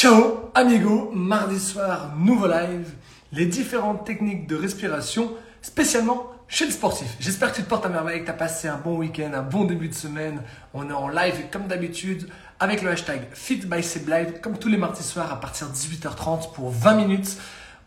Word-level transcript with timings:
Ciao 0.00 0.52
amigo, 0.54 1.10
mardi 1.12 1.58
soir, 1.58 2.14
nouveau 2.16 2.46
live, 2.46 2.88
les 3.32 3.46
différentes 3.46 4.06
techniques 4.06 4.46
de 4.46 4.54
respiration, 4.54 5.32
spécialement 5.60 6.30
chez 6.46 6.66
le 6.66 6.70
sportif. 6.70 7.16
J'espère 7.18 7.50
que 7.50 7.56
tu 7.56 7.64
te 7.64 7.68
portes 7.68 7.84
à 7.84 7.88
merveille, 7.88 8.20
que 8.20 8.26
tu 8.26 8.30
as 8.30 8.34
passé 8.34 8.68
un 8.68 8.76
bon 8.76 8.96
week-end, 8.98 9.32
un 9.34 9.42
bon 9.42 9.64
début 9.64 9.88
de 9.88 9.94
semaine. 9.94 10.40
On 10.72 10.88
est 10.88 10.92
en 10.92 11.08
live 11.08 11.46
comme 11.50 11.66
d'habitude 11.66 12.28
avec 12.60 12.82
le 12.82 12.90
hashtag 12.90 13.22
FitBySebLive 13.32 14.40
comme 14.40 14.56
tous 14.56 14.68
les 14.68 14.76
mardis 14.76 15.02
soirs 15.02 15.32
à 15.32 15.40
partir 15.40 15.66
de 15.66 15.72
18h30 15.72 16.52
pour 16.52 16.70
20 16.70 16.94
minutes. 16.94 17.36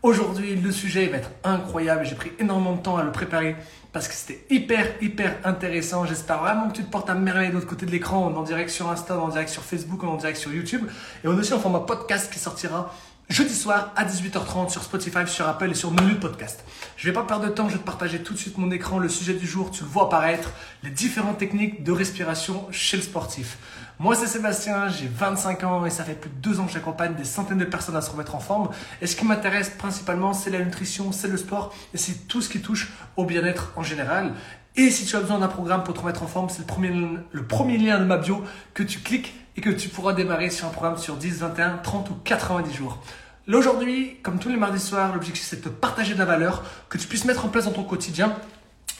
Aujourd'hui, 0.02 0.54
le 0.54 0.70
sujet 0.70 1.06
va 1.06 1.16
être 1.16 1.30
incroyable. 1.44 2.04
J'ai 2.04 2.14
pris 2.14 2.32
énormément 2.38 2.74
de 2.74 2.82
temps 2.82 2.98
à 2.98 3.04
le 3.04 3.12
préparer 3.12 3.56
parce 3.92 4.08
que 4.08 4.14
c'était 4.14 4.44
hyper, 4.48 4.86
hyper 5.02 5.36
intéressant. 5.44 6.06
J'espère 6.06 6.38
vraiment 6.38 6.68
que 6.68 6.76
tu 6.76 6.82
te 6.82 6.90
portes 6.90 7.10
à 7.10 7.14
merveille 7.14 7.50
de 7.50 7.54
l'autre 7.54 7.66
côté 7.66 7.84
de 7.84 7.90
l'écran. 7.90 8.26
En 8.26 8.42
direct 8.42 8.70
sur 8.70 8.90
Insta, 8.90 9.18
en 9.18 9.28
direct 9.28 9.50
sur 9.50 9.62
Facebook, 9.62 10.02
en 10.04 10.16
direct 10.16 10.38
sur 10.38 10.52
YouTube. 10.52 10.88
Et 11.22 11.28
on 11.28 11.36
est 11.36 11.40
aussi 11.40 11.52
en 11.52 11.58
format 11.58 11.80
podcast 11.80 12.32
qui 12.32 12.38
sortira 12.38 12.94
jeudi 13.28 13.54
soir 13.54 13.92
à 13.96 14.04
18h30 14.04 14.70
sur 14.70 14.82
Spotify, 14.82 15.26
sur 15.26 15.48
Apple 15.48 15.70
et 15.70 15.74
sur 15.74 15.90
de 15.90 16.14
podcast. 16.14 16.64
Je 16.96 17.06
vais 17.06 17.12
pas 17.12 17.22
perdre 17.22 17.46
de 17.46 17.50
temps, 17.50 17.68
je 17.68 17.74
vais 17.74 17.80
te 17.80 17.84
partager 17.84 18.22
tout 18.22 18.34
de 18.34 18.38
suite 18.38 18.58
mon 18.58 18.70
écran, 18.70 18.98
le 18.98 19.08
sujet 19.08 19.34
du 19.34 19.46
jour, 19.46 19.70
tu 19.70 19.84
le 19.84 19.88
vois 19.88 20.04
apparaître, 20.04 20.50
les 20.82 20.90
différentes 20.90 21.38
techniques 21.38 21.82
de 21.82 21.92
respiration 21.92 22.66
chez 22.70 22.96
le 22.96 23.02
sportif. 23.02 23.56
Moi, 23.98 24.16
c'est 24.16 24.26
Sébastien, 24.26 24.88
j'ai 24.88 25.06
25 25.06 25.64
ans 25.64 25.86
et 25.86 25.90
ça 25.90 26.04
fait 26.04 26.14
plus 26.14 26.30
de 26.30 26.34
deux 26.36 26.60
ans 26.60 26.66
que 26.66 26.72
j'accompagne 26.72 27.14
des 27.14 27.24
centaines 27.24 27.58
de 27.58 27.64
personnes 27.64 27.96
à 27.96 28.00
se 28.00 28.10
remettre 28.10 28.34
en 28.34 28.40
forme. 28.40 28.70
Et 29.00 29.06
ce 29.06 29.16
qui 29.16 29.24
m'intéresse 29.24 29.70
principalement, 29.70 30.32
c'est 30.34 30.50
la 30.50 30.58
nutrition, 30.58 31.12
c'est 31.12 31.28
le 31.28 31.36
sport 31.36 31.74
et 31.94 31.98
c'est 31.98 32.26
tout 32.28 32.42
ce 32.42 32.48
qui 32.48 32.60
touche 32.60 32.92
au 33.16 33.24
bien-être 33.24 33.72
en 33.76 33.82
général. 33.82 34.32
Et 34.74 34.90
si 34.90 35.04
tu 35.04 35.16
as 35.16 35.20
besoin 35.20 35.38
d'un 35.38 35.48
programme 35.48 35.84
pour 35.84 35.94
te 35.94 36.00
remettre 36.00 36.22
en 36.22 36.26
forme, 36.26 36.48
c'est 36.48 36.60
le 36.60 36.66
premier, 36.66 36.92
le 37.30 37.46
premier 37.46 37.78
lien 37.78 37.98
de 37.98 38.04
ma 38.04 38.16
bio 38.16 38.42
que 38.74 38.82
tu 38.82 39.00
cliques 39.00 39.34
et 39.56 39.60
que 39.60 39.70
tu 39.70 39.88
pourras 39.88 40.12
démarrer 40.12 40.50
sur 40.50 40.66
un 40.66 40.70
programme 40.70 40.98
sur 40.98 41.16
10, 41.16 41.38
21, 41.40 41.78
30 41.78 42.10
ou 42.10 42.14
90 42.24 42.74
jours. 42.74 43.02
Là 43.46 43.58
aujourd'hui, 43.58 44.18
comme 44.22 44.38
tous 44.38 44.48
les 44.48 44.56
mardis 44.56 44.80
soirs, 44.80 45.12
l'objectif 45.12 45.44
c'est 45.44 45.56
de 45.56 45.64
te 45.64 45.68
partager 45.68 46.14
de 46.14 46.18
la 46.18 46.24
valeur 46.24 46.62
que 46.88 46.98
tu 46.98 47.06
puisses 47.08 47.24
mettre 47.24 47.44
en 47.44 47.48
place 47.48 47.64
dans 47.64 47.72
ton 47.72 47.82
quotidien 47.84 48.34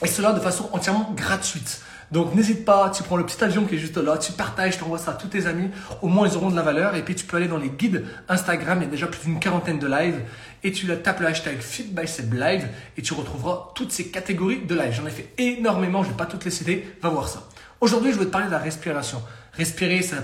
et 0.03 0.07
cela 0.07 0.33
de 0.33 0.39
façon 0.39 0.69
entièrement 0.73 1.13
gratuite. 1.15 1.81
Donc 2.11 2.35
n'hésite 2.35 2.63
pas, 2.63 2.91
tu 2.91 3.01
prends 3.01 3.17
le 3.17 3.25
petit 3.25 3.43
avion 3.43 3.65
qui 3.65 3.73
est 3.73 3.79
juste 3.79 3.97
là, 3.97 4.17
tu 4.17 4.33
partages, 4.33 4.77
tu 4.77 4.83
envoies 4.83 4.99
ça 4.99 5.11
à 5.11 5.13
tous 5.15 5.29
tes 5.29 5.47
amis, 5.47 5.69
au 6.03 6.07
moins 6.07 6.27
ils 6.27 6.35
auront 6.35 6.51
de 6.51 6.55
la 6.55 6.61
valeur. 6.61 6.95
Et 6.95 7.03
puis 7.03 7.15
tu 7.15 7.25
peux 7.25 7.37
aller 7.37 7.47
dans 7.47 7.57
les 7.57 7.69
guides 7.69 8.05
Instagram, 8.29 8.79
il 8.81 8.85
y 8.85 8.87
a 8.87 8.91
déjà 8.91 9.07
plus 9.07 9.25
d'une 9.25 9.39
quarantaine 9.39 9.79
de 9.79 9.87
lives, 9.87 10.21
et 10.63 10.71
tu 10.71 10.87
tapes 10.97 11.21
le 11.21 11.27
hashtag 11.27 11.59
FitBySebLive 11.59 12.67
et 12.97 13.01
tu 13.01 13.13
retrouveras 13.13 13.71
toutes 13.73 13.91
ces 13.91 14.09
catégories 14.09 14.59
de 14.65 14.75
live. 14.75 14.91
J'en 14.91 15.07
ai 15.07 15.11
fait 15.11 15.33
énormément, 15.39 16.03
je 16.03 16.09
ne 16.09 16.13
vais 16.13 16.17
pas 16.17 16.27
toutes 16.27 16.45
les 16.45 16.51
citer, 16.51 16.95
va 17.01 17.09
voir 17.09 17.27
ça. 17.27 17.47
Aujourd'hui, 17.81 18.13
je 18.13 18.19
vais 18.19 18.25
te 18.25 18.29
parler 18.29 18.47
de 18.47 18.51
la 18.51 18.59
respiration. 18.59 19.21
Respirer, 19.53 20.01
c'est 20.01 20.15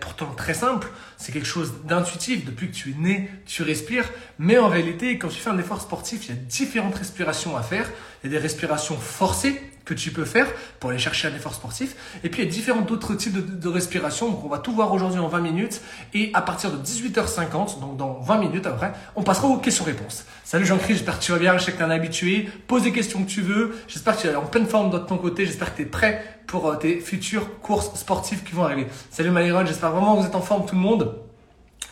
pourtant 0.00 0.34
très 0.36 0.52
simple. 0.52 0.88
C'est 1.16 1.32
quelque 1.32 1.46
chose 1.46 1.72
d'intuitif. 1.84 2.44
Depuis 2.44 2.70
que 2.70 2.74
tu 2.74 2.90
es 2.90 2.94
né, 2.94 3.30
tu 3.46 3.62
respires. 3.62 4.04
Mais 4.38 4.58
en 4.58 4.68
réalité, 4.68 5.16
quand 5.18 5.28
tu 5.28 5.40
fais 5.40 5.50
un 5.50 5.58
effort 5.58 5.80
sportif, 5.80 6.26
il 6.26 6.34
y 6.34 6.38
a 6.38 6.40
différentes 6.40 6.94
respirations 6.94 7.56
à 7.56 7.62
faire. 7.62 7.90
Il 8.22 8.30
y 8.30 8.34
a 8.34 8.38
des 8.38 8.42
respirations 8.42 8.96
forcées 8.96 9.60
que 9.88 9.94
tu 9.94 10.10
peux 10.10 10.24
faire 10.24 10.46
pour 10.78 10.90
aller 10.90 10.98
chercher 10.98 11.28
un 11.28 11.34
effort 11.34 11.54
sportif. 11.54 11.96
Et 12.22 12.28
puis, 12.28 12.42
il 12.42 12.44
y 12.44 12.48
a 12.48 12.50
différents 12.50 12.86
autres 12.90 13.14
types 13.14 13.58
de, 13.58 13.68
respiration. 13.68 14.28
Donc, 14.28 14.44
on 14.44 14.48
va 14.48 14.58
tout 14.58 14.72
voir 14.72 14.92
aujourd'hui 14.92 15.18
en 15.18 15.28
20 15.28 15.40
minutes. 15.40 15.80
Et 16.14 16.30
à 16.34 16.42
partir 16.42 16.70
de 16.70 16.76
18h50, 16.76 17.80
donc 17.80 17.96
dans 17.96 18.20
20 18.20 18.38
minutes 18.38 18.66
après, 18.66 18.92
on 19.16 19.22
passera 19.22 19.48
aux 19.48 19.56
questions-réponses. 19.56 20.24
Salut 20.44 20.66
Jean-Christ, 20.66 20.98
j'espère 20.98 21.18
que 21.18 21.24
tu 21.24 21.32
vas 21.32 21.38
bien. 21.38 21.56
Je 21.56 21.64
sais 21.64 21.72
que 21.72 21.78
tu 21.78 21.82
un 21.82 21.90
habitué. 21.90 22.48
Pose 22.66 22.82
des 22.82 22.92
questions 22.92 23.22
que 23.22 23.28
tu 23.28 23.40
veux. 23.40 23.76
J'espère 23.88 24.16
que 24.16 24.22
tu 24.22 24.28
es 24.28 24.34
en 24.34 24.44
pleine 24.44 24.66
forme 24.66 24.90
de 24.90 24.98
ton 24.98 25.16
côté. 25.16 25.46
J'espère 25.46 25.72
que 25.72 25.76
tu 25.78 25.82
es 25.82 25.86
prêt 25.86 26.22
pour 26.46 26.68
euh, 26.68 26.76
tes 26.76 27.00
futures 27.00 27.60
courses 27.60 27.94
sportives 27.98 28.42
qui 28.42 28.52
vont 28.52 28.64
arriver. 28.64 28.86
Salut 29.10 29.30
Maïron, 29.30 29.64
j'espère 29.64 29.90
vraiment 29.90 30.16
que 30.16 30.20
vous 30.20 30.26
êtes 30.26 30.34
en 30.34 30.42
forme 30.42 30.66
tout 30.66 30.74
le 30.74 30.80
monde. 30.80 31.14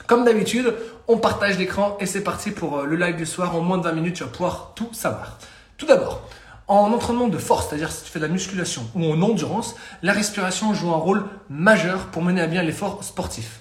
Comme 0.06 0.25
d'habitude, 0.25 0.75
on 1.08 1.19
partage 1.19 1.58
l'écran 1.58 1.97
et 2.00 2.06
c'est 2.06 2.22
parti 2.22 2.50
pour 2.50 2.78
euh, 2.78 2.86
le 2.86 2.97
live 2.97 3.16
du 3.16 3.27
soir. 3.27 3.56
En 3.56 3.60
moins 3.60 3.78
de 3.78 3.84
20 3.84 3.92
minutes, 3.92 4.16
tu 4.16 4.25
vas 4.25 4.31
pouvoir 4.31 4.72
tout 4.75 4.92
savoir. 4.92 5.38
Tout 5.77 5.86
d'abord, 5.86 6.28
en 6.69 6.92
entraînement 6.92 7.28
de 7.28 7.39
force, 7.39 7.69
c'est-à-dire 7.69 7.93
si 7.93 8.04
tu 8.04 8.10
fais 8.10 8.19
de 8.19 8.27
la 8.27 8.32
musculation 8.32 8.82
ou 8.94 9.04
en 9.04 9.22
endurance, 9.22 9.77
la 10.03 10.12
respiration 10.12 10.75
joue 10.75 10.91
un 10.91 10.97
rôle 10.97 11.25
majeur 11.49 12.06
pour 12.06 12.22
mener 12.22 12.41
à 12.41 12.47
bien 12.47 12.62
l'effort 12.62 13.04
sportif. 13.04 13.60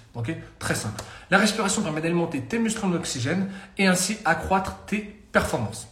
Très 0.60 0.76
simple. 0.76 1.04
La 1.30 1.38
respiration 1.38 1.82
permet 1.82 2.02
d'alimenter 2.02 2.42
tes 2.42 2.58
muscles 2.58 2.86
en 2.86 2.94
oxygène 2.94 3.50
et 3.78 3.86
ainsi 3.86 4.18
accroître 4.26 4.78
tes 4.88 5.00
performances. 5.32 5.88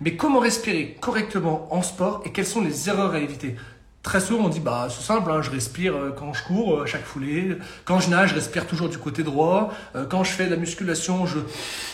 Mais 0.00 0.16
comment 0.16 0.40
respirer 0.40 0.96
correctement 0.98 1.68
en 1.70 1.82
sport 1.82 2.22
et 2.24 2.32
quelles 2.32 2.46
sont 2.46 2.62
les 2.62 2.88
erreurs 2.88 3.12
à 3.12 3.18
éviter? 3.18 3.56
Très 4.02 4.20
souvent, 4.20 4.46
on 4.46 4.48
dit, 4.48 4.60
bah, 4.60 4.88
c'est 4.88 5.02
simple, 5.02 5.30
hein, 5.30 5.42
je 5.42 5.50
respire 5.50 5.94
euh, 5.94 6.14
quand 6.16 6.32
je 6.32 6.42
cours, 6.42 6.74
euh, 6.74 6.84
à 6.84 6.86
chaque 6.86 7.04
foulée. 7.04 7.58
Quand 7.84 8.00
je 8.00 8.08
nage, 8.08 8.30
je 8.30 8.34
respire 8.34 8.66
toujours 8.66 8.88
du 8.88 8.96
côté 8.96 9.22
droit. 9.22 9.74
Euh, 9.94 10.06
quand 10.08 10.24
je 10.24 10.30
fais 10.30 10.46
de 10.46 10.50
la 10.50 10.56
musculation, 10.56 11.26
je, 11.26 11.38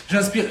j'inspire, 0.09 0.45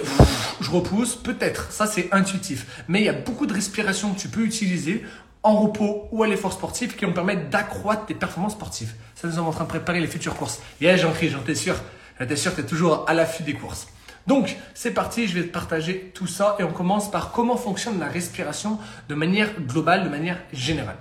je 0.59 0.69
repousse. 0.69 1.15
Peut-être, 1.15 1.71
ça 1.71 1.87
c'est 1.87 2.09
intuitif. 2.11 2.83
Mais 2.89 2.99
il 2.99 3.05
y 3.05 3.09
a 3.09 3.13
beaucoup 3.13 3.45
de 3.45 3.53
respirations 3.53 4.13
que 4.13 4.19
tu 4.19 4.27
peux 4.27 4.41
utiliser 4.41 5.05
en 5.43 5.55
repos 5.55 6.09
ou 6.11 6.23
à 6.23 6.27
l'effort 6.27 6.51
sportif 6.51 6.97
qui 6.97 7.05
vont 7.05 7.13
permettre 7.13 7.49
d'accroître 7.49 8.05
tes 8.05 8.15
performances 8.15 8.53
sportives. 8.53 8.93
Ça, 9.15 9.29
nous 9.29 9.35
sommes 9.35 9.47
en 9.47 9.51
train 9.51 9.63
de 9.63 9.69
préparer 9.69 10.01
les 10.01 10.07
futures 10.07 10.35
courses. 10.35 10.59
Et 10.81 10.97
j'en 10.97 11.11
crie, 11.13 11.29
j'en 11.29 11.39
t'es 11.39 11.55
sûr. 11.55 11.75
J'étais 12.19 12.35
sûr 12.35 12.51
que 12.51 12.61
tu 12.61 12.67
es 12.67 12.69
toujours 12.69 13.05
à 13.07 13.13
l'affût 13.13 13.43
des 13.43 13.53
courses. 13.53 13.87
Donc, 14.27 14.57
c'est 14.73 14.91
parti, 14.91 15.27
je 15.27 15.35
vais 15.35 15.43
te 15.43 15.53
partager 15.53 16.11
tout 16.15 16.27
ça 16.27 16.55
et 16.59 16.63
on 16.63 16.71
commence 16.71 17.11
par 17.11 17.31
comment 17.31 17.57
fonctionne 17.57 17.99
la 17.99 18.07
respiration 18.07 18.79
de 19.07 19.15
manière 19.15 19.49
globale, 19.61 20.03
de 20.03 20.09
manière 20.09 20.39
générale. 20.51 20.97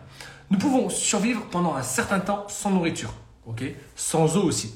Nous 0.50 0.58
pouvons 0.58 0.88
survivre 0.88 1.46
pendant 1.50 1.74
un 1.74 1.82
certain 1.82 2.20
temps 2.20 2.46
sans 2.48 2.70
nourriture, 2.70 3.14
ok? 3.46 3.62
Sans 3.96 4.36
eau 4.36 4.42
aussi. 4.42 4.74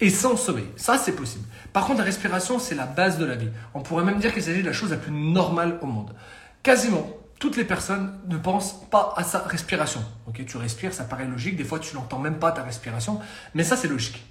Et 0.00 0.10
sans 0.10 0.36
sommeil. 0.36 0.66
Ça, 0.76 0.96
c'est 0.96 1.12
possible. 1.12 1.44
Par 1.72 1.84
contre, 1.84 1.98
la 1.98 2.04
respiration, 2.04 2.58
c'est 2.60 2.76
la 2.76 2.86
base 2.86 3.18
de 3.18 3.24
la 3.24 3.34
vie. 3.34 3.48
On 3.74 3.80
pourrait 3.80 4.04
même 4.04 4.20
dire 4.20 4.32
qu'il 4.32 4.42
s'agit 4.42 4.62
de 4.62 4.66
la 4.66 4.72
chose 4.72 4.90
la 4.90 4.96
plus 4.96 5.10
normale 5.10 5.78
au 5.82 5.86
monde. 5.86 6.14
Quasiment 6.62 7.10
toutes 7.40 7.56
les 7.56 7.64
personnes 7.64 8.18
ne 8.26 8.36
pensent 8.36 8.80
pas 8.90 9.14
à 9.16 9.22
sa 9.24 9.40
respiration. 9.40 10.04
Ok, 10.26 10.44
tu 10.44 10.56
respires, 10.56 10.92
ça 10.92 11.04
paraît 11.04 11.26
logique. 11.26 11.56
Des 11.56 11.64
fois, 11.64 11.78
tu 11.78 11.94
n'entends 11.94 12.18
même 12.18 12.38
pas 12.38 12.52
ta 12.52 12.62
respiration, 12.62 13.20
mais 13.54 13.64
ça, 13.64 13.76
c'est 13.76 13.88
logique. 13.88 14.24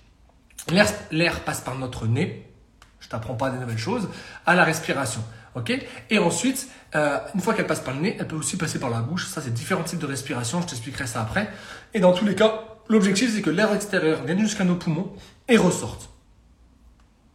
L'air 1.12 1.42
passe 1.42 1.62
par 1.62 1.76
notre 1.76 2.08
nez. 2.08 2.50
Je 3.00 3.10
t'apprends 3.10 3.36
pas 3.36 3.50
des 3.50 3.58
nouvelles 3.58 3.78
choses. 3.78 4.10
À 4.46 4.56
la 4.56 4.64
respiration. 4.64 5.24
Et 6.10 6.20
ensuite, 6.20 6.70
euh, 6.96 7.18
une 7.36 7.42
fois 7.42 7.54
qu'elle 7.54 7.68
passe 7.68 7.80
par 7.80 7.94
le 7.94 8.02
nez, 8.02 8.18
elle 8.20 8.28
peut 8.28 8.36
aussi 8.36 8.58
passer 8.58 8.80
par 8.80 8.90
la 8.90 9.02
bouche. 9.02 9.28
Ça, 9.28 9.42
c'est 9.42 9.54
différents 9.54 9.84
types 9.84 10.00
de 10.00 10.06
respiration. 10.06 10.62
Je 10.62 10.68
t'expliquerai 10.68 11.08
ça 11.08 11.22
après. 11.22 11.50
Et 11.94 12.00
dans 12.00 12.14
tous 12.14 12.26
les 12.26 12.36
cas, 12.36 12.64
l'objectif, 12.90 13.34
c'est 13.34 13.42
que 13.42 13.50
l'air 13.50 13.74
extérieur 13.74 14.24
vienne 14.24 14.40
jusqu'à 14.40 14.64
nos 14.64 14.76
poumons 14.76 15.12
et 15.48 15.58
ressorte. 15.58 16.10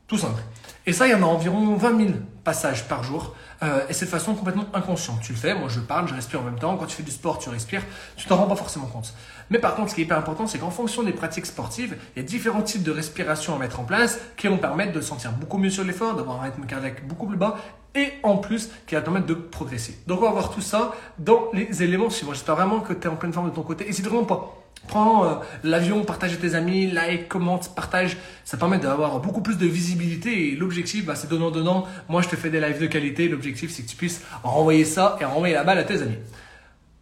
Tout 0.07 0.19
simple. 0.19 0.43
Et 0.87 0.93
ça, 0.93 1.07
il 1.07 1.11
y 1.11 1.15
en 1.15 1.23
a 1.23 1.27
environ 1.27 1.77
20 1.77 1.97
000 1.97 2.11
passages 2.45 2.89
par 2.89 3.05
jour. 3.05 3.35
Euh, 3.63 3.87
et 3.89 3.93
c'est 3.93 4.07
de 4.07 4.11
façon 4.11 4.35
complètement 4.35 4.67
inconsciente. 4.75 5.21
Tu 5.23 5.33
le 5.33 5.39
fais, 5.39 5.55
moi 5.55 5.69
je 5.69 5.81
parle, 5.81 6.09
je 6.09 6.15
respire 6.15 6.41
en 6.41 6.45
même 6.45 6.59
temps. 6.59 6.77
Quand 6.77 6.87
tu 6.87 6.97
fais 6.97 7.03
du 7.03 7.11
sport, 7.11 7.39
tu 7.39 7.49
respires. 7.49 7.83
Tu 8.17 8.27
t'en 8.27 8.37
rends 8.37 8.47
pas 8.47 8.57
forcément 8.57 8.87
compte. 8.87 9.15
Mais 9.51 9.59
par 9.59 9.75
contre, 9.75 9.91
ce 9.91 9.95
qui 9.95 10.01
est 10.01 10.05
hyper 10.05 10.19
important, 10.19 10.47
c'est 10.47 10.59
qu'en 10.59 10.71
fonction 10.71 11.03
des 11.03 11.13
pratiques 11.13 11.47
sportives, 11.47 11.97
il 12.17 12.23
y 12.23 12.25
a 12.25 12.29
différents 12.29 12.63
types 12.63 12.83
de 12.83 12.91
respiration 12.91 13.55
à 13.55 13.59
mettre 13.59 13.81
en 13.81 13.85
place 13.85 14.19
qui 14.37 14.49
vont 14.49 14.59
permettre 14.59 14.93
de 14.93 15.01
sentir 15.01 15.33
beaucoup 15.33 15.59
mieux 15.59 15.71
sur 15.71 15.85
l'effort, 15.85 16.17
d'avoir 16.17 16.41
un 16.41 16.45
rythme 16.45 16.65
cardiaque 16.67 17.07
beaucoup 17.07 17.27
plus 17.27 17.37
bas 17.37 17.57
et 17.95 18.13
en 18.23 18.39
plus 18.39 18.71
qui 18.87 18.95
va 18.95 19.01
te 19.01 19.05
permettre 19.05 19.27
de 19.27 19.35
progresser. 19.35 19.99
Donc 20.07 20.21
on 20.21 20.25
va 20.25 20.31
voir 20.31 20.51
tout 20.51 20.63
ça 20.63 20.93
dans 21.19 21.51
les 21.53 21.83
éléments 21.83 22.11
suivants. 22.11 22.33
J'espère 22.33 22.57
vraiment 22.57 22.81
que 22.81 22.93
tu 22.93 23.07
es 23.07 23.11
en 23.11 23.17
pleine 23.17 23.33
forme 23.33 23.51
de 23.51 23.55
ton 23.55 23.63
côté. 23.63 23.85
N'hésite 23.85 24.07
vraiment 24.07 24.25
pas. 24.25 24.62
Prends 24.89 25.25
euh, 25.25 25.35
l'avion, 25.65 26.05
partage 26.05 26.35
à 26.35 26.37
tes 26.37 26.55
amis, 26.55 26.91
like, 26.91 27.29
commente, 27.29 27.75
partage. 27.75 28.17
Ça 28.45 28.57
permet 28.57 28.79
d'avoir 28.79 29.21
beaucoup 29.21 29.41
plus 29.41 29.57
de 29.57 29.67
visibilité 29.67 30.53
et 30.53 30.57
l'objectif, 30.57 31.05
bah, 31.05 31.15
c'est 31.15 31.29
donnant-donnant. 31.29 31.87
Moi, 32.09 32.23
je 32.23 32.29
te 32.29 32.37
fais 32.37 32.51
des 32.51 32.61
lives 32.61 32.81
de 32.81 32.87
qualité. 32.87 33.29
L'objectif, 33.29 33.71
c'est 33.71 33.83
que 33.83 33.89
tu 33.89 33.97
puisses 33.97 34.23
renvoyer 34.43 34.85
ça 34.85 35.17
et 35.21 35.25
renvoyer 35.25 35.55
la 35.55 35.65
balle 35.65 35.79
à 35.79 35.85
tes 35.85 36.03
amis. 36.03 36.19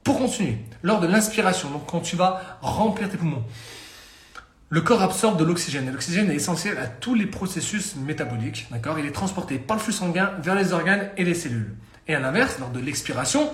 Pour 0.05 0.19
continuer, 0.19 0.57
lors 0.83 1.01
de 1.01 1.07
l'inspiration, 1.07 1.71
donc 1.71 1.87
quand 1.87 2.01
tu 2.01 2.17
vas 2.17 2.59
remplir 2.63 3.09
tes 3.11 3.17
poumons, 3.17 3.45
le 4.73 4.81
corps 4.81 5.03
absorbe 5.03 5.37
de 5.37 5.45
l'oxygène. 5.45 5.91
l'oxygène 5.91 6.31
est 6.31 6.37
essentiel 6.37 6.79
à 6.79 6.87
tous 6.87 7.17
les 7.17 7.27
processus 7.27 7.97
métaboliques. 7.97 8.69
D'accord? 8.71 8.99
Il 9.01 9.05
est 9.05 9.11
transporté 9.11 9.59
par 9.59 9.77
le 9.77 9.83
flux 9.83 9.93
sanguin 9.93 10.31
vers 10.41 10.55
les 10.55 10.73
organes 10.73 11.11
et 11.17 11.25
les 11.25 11.35
cellules. 11.35 11.75
Et 12.07 12.15
à 12.15 12.21
l'inverse, 12.21 12.59
lors 12.61 12.71
de 12.71 12.79
l'expiration, 12.79 13.51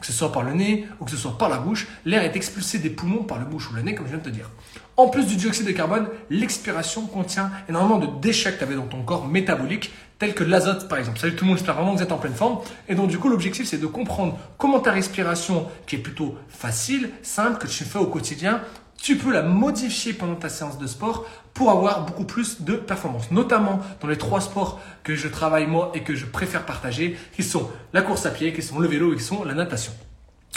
que 0.00 0.06
ce 0.06 0.12
soit 0.12 0.32
par 0.32 0.42
le 0.42 0.52
nez 0.52 0.86
ou 1.00 1.04
que 1.04 1.10
ce 1.10 1.16
soit 1.16 1.36
par 1.36 1.48
la 1.48 1.58
bouche, 1.58 1.86
l'air 2.04 2.22
est 2.22 2.34
expulsé 2.36 2.78
des 2.78 2.90
poumons 2.90 3.22
par 3.22 3.38
le 3.38 3.44
bouche 3.44 3.70
ou 3.70 3.74
le 3.74 3.82
nez, 3.82 3.94
comme 3.94 4.06
je 4.06 4.12
viens 4.12 4.18
de 4.18 4.24
te 4.24 4.30
dire. 4.30 4.50
En 4.96 5.08
plus 5.08 5.26
du 5.26 5.36
dioxyde 5.36 5.66
de 5.66 5.72
carbone, 5.72 6.08
l'expiration 6.28 7.06
contient 7.06 7.50
énormément 7.68 7.98
de 7.98 8.20
déchets 8.20 8.52
que 8.52 8.58
tu 8.58 8.64
avais 8.64 8.74
dans 8.74 8.86
ton 8.86 9.02
corps 9.02 9.26
métabolique, 9.26 9.92
tels 10.18 10.34
que 10.34 10.44
l'azote 10.44 10.88
par 10.88 10.98
exemple. 10.98 11.18
Salut 11.18 11.34
tout 11.34 11.44
le 11.44 11.48
monde, 11.48 11.58
j'espère 11.58 11.74
vraiment 11.74 11.92
que 11.92 11.98
vous 11.98 12.02
êtes 12.02 12.12
en 12.12 12.18
pleine 12.18 12.34
forme. 12.34 12.58
Et 12.88 12.94
donc 12.94 13.08
du 13.08 13.18
coup, 13.18 13.28
l'objectif 13.28 13.66
c'est 13.66 13.78
de 13.78 13.86
comprendre 13.86 14.38
comment 14.58 14.80
ta 14.80 14.92
respiration, 14.92 15.68
qui 15.86 15.96
est 15.96 16.00
plutôt 16.00 16.36
facile, 16.48 17.10
simple, 17.22 17.58
que 17.58 17.66
tu 17.66 17.84
fais 17.84 17.98
au 17.98 18.06
quotidien, 18.06 18.60
tu 19.00 19.16
peux 19.16 19.32
la 19.32 19.42
modifier 19.42 20.12
pendant 20.12 20.34
ta 20.34 20.48
séance 20.48 20.78
de 20.78 20.86
sport 20.86 21.24
pour 21.54 21.70
avoir 21.70 22.04
beaucoup 22.06 22.24
plus 22.24 22.62
de 22.62 22.74
performance, 22.74 23.30
notamment 23.30 23.80
dans 24.00 24.08
les 24.08 24.18
trois 24.18 24.40
sports 24.40 24.80
que 25.02 25.14
je 25.14 25.26
travaille 25.26 25.66
moi 25.66 25.90
et 25.94 26.02
que 26.02 26.14
je 26.14 26.26
préfère 26.26 26.66
partager, 26.66 27.16
qui 27.34 27.42
sont 27.42 27.70
la 27.92 28.02
course 28.02 28.26
à 28.26 28.30
pied, 28.30 28.52
qui 28.52 28.62
sont 28.62 28.78
le 28.78 28.88
vélo 28.88 29.12
et 29.12 29.16
qui 29.16 29.22
sont 29.22 29.42
la 29.44 29.54
natation. 29.54 29.92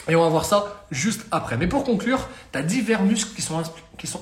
Et 0.09 0.15
on 0.15 0.21
va 0.21 0.27
voir 0.27 0.43
ça 0.43 0.85
juste 0.91 1.25
après. 1.31 1.55
Mais 1.55 1.67
pour 1.67 1.85
conclure, 1.85 2.27
tu 2.51 2.59
as 2.59 2.63
divers 2.63 3.03
muscles 3.03 3.33
qui 3.33 3.41
sont, 3.41 3.63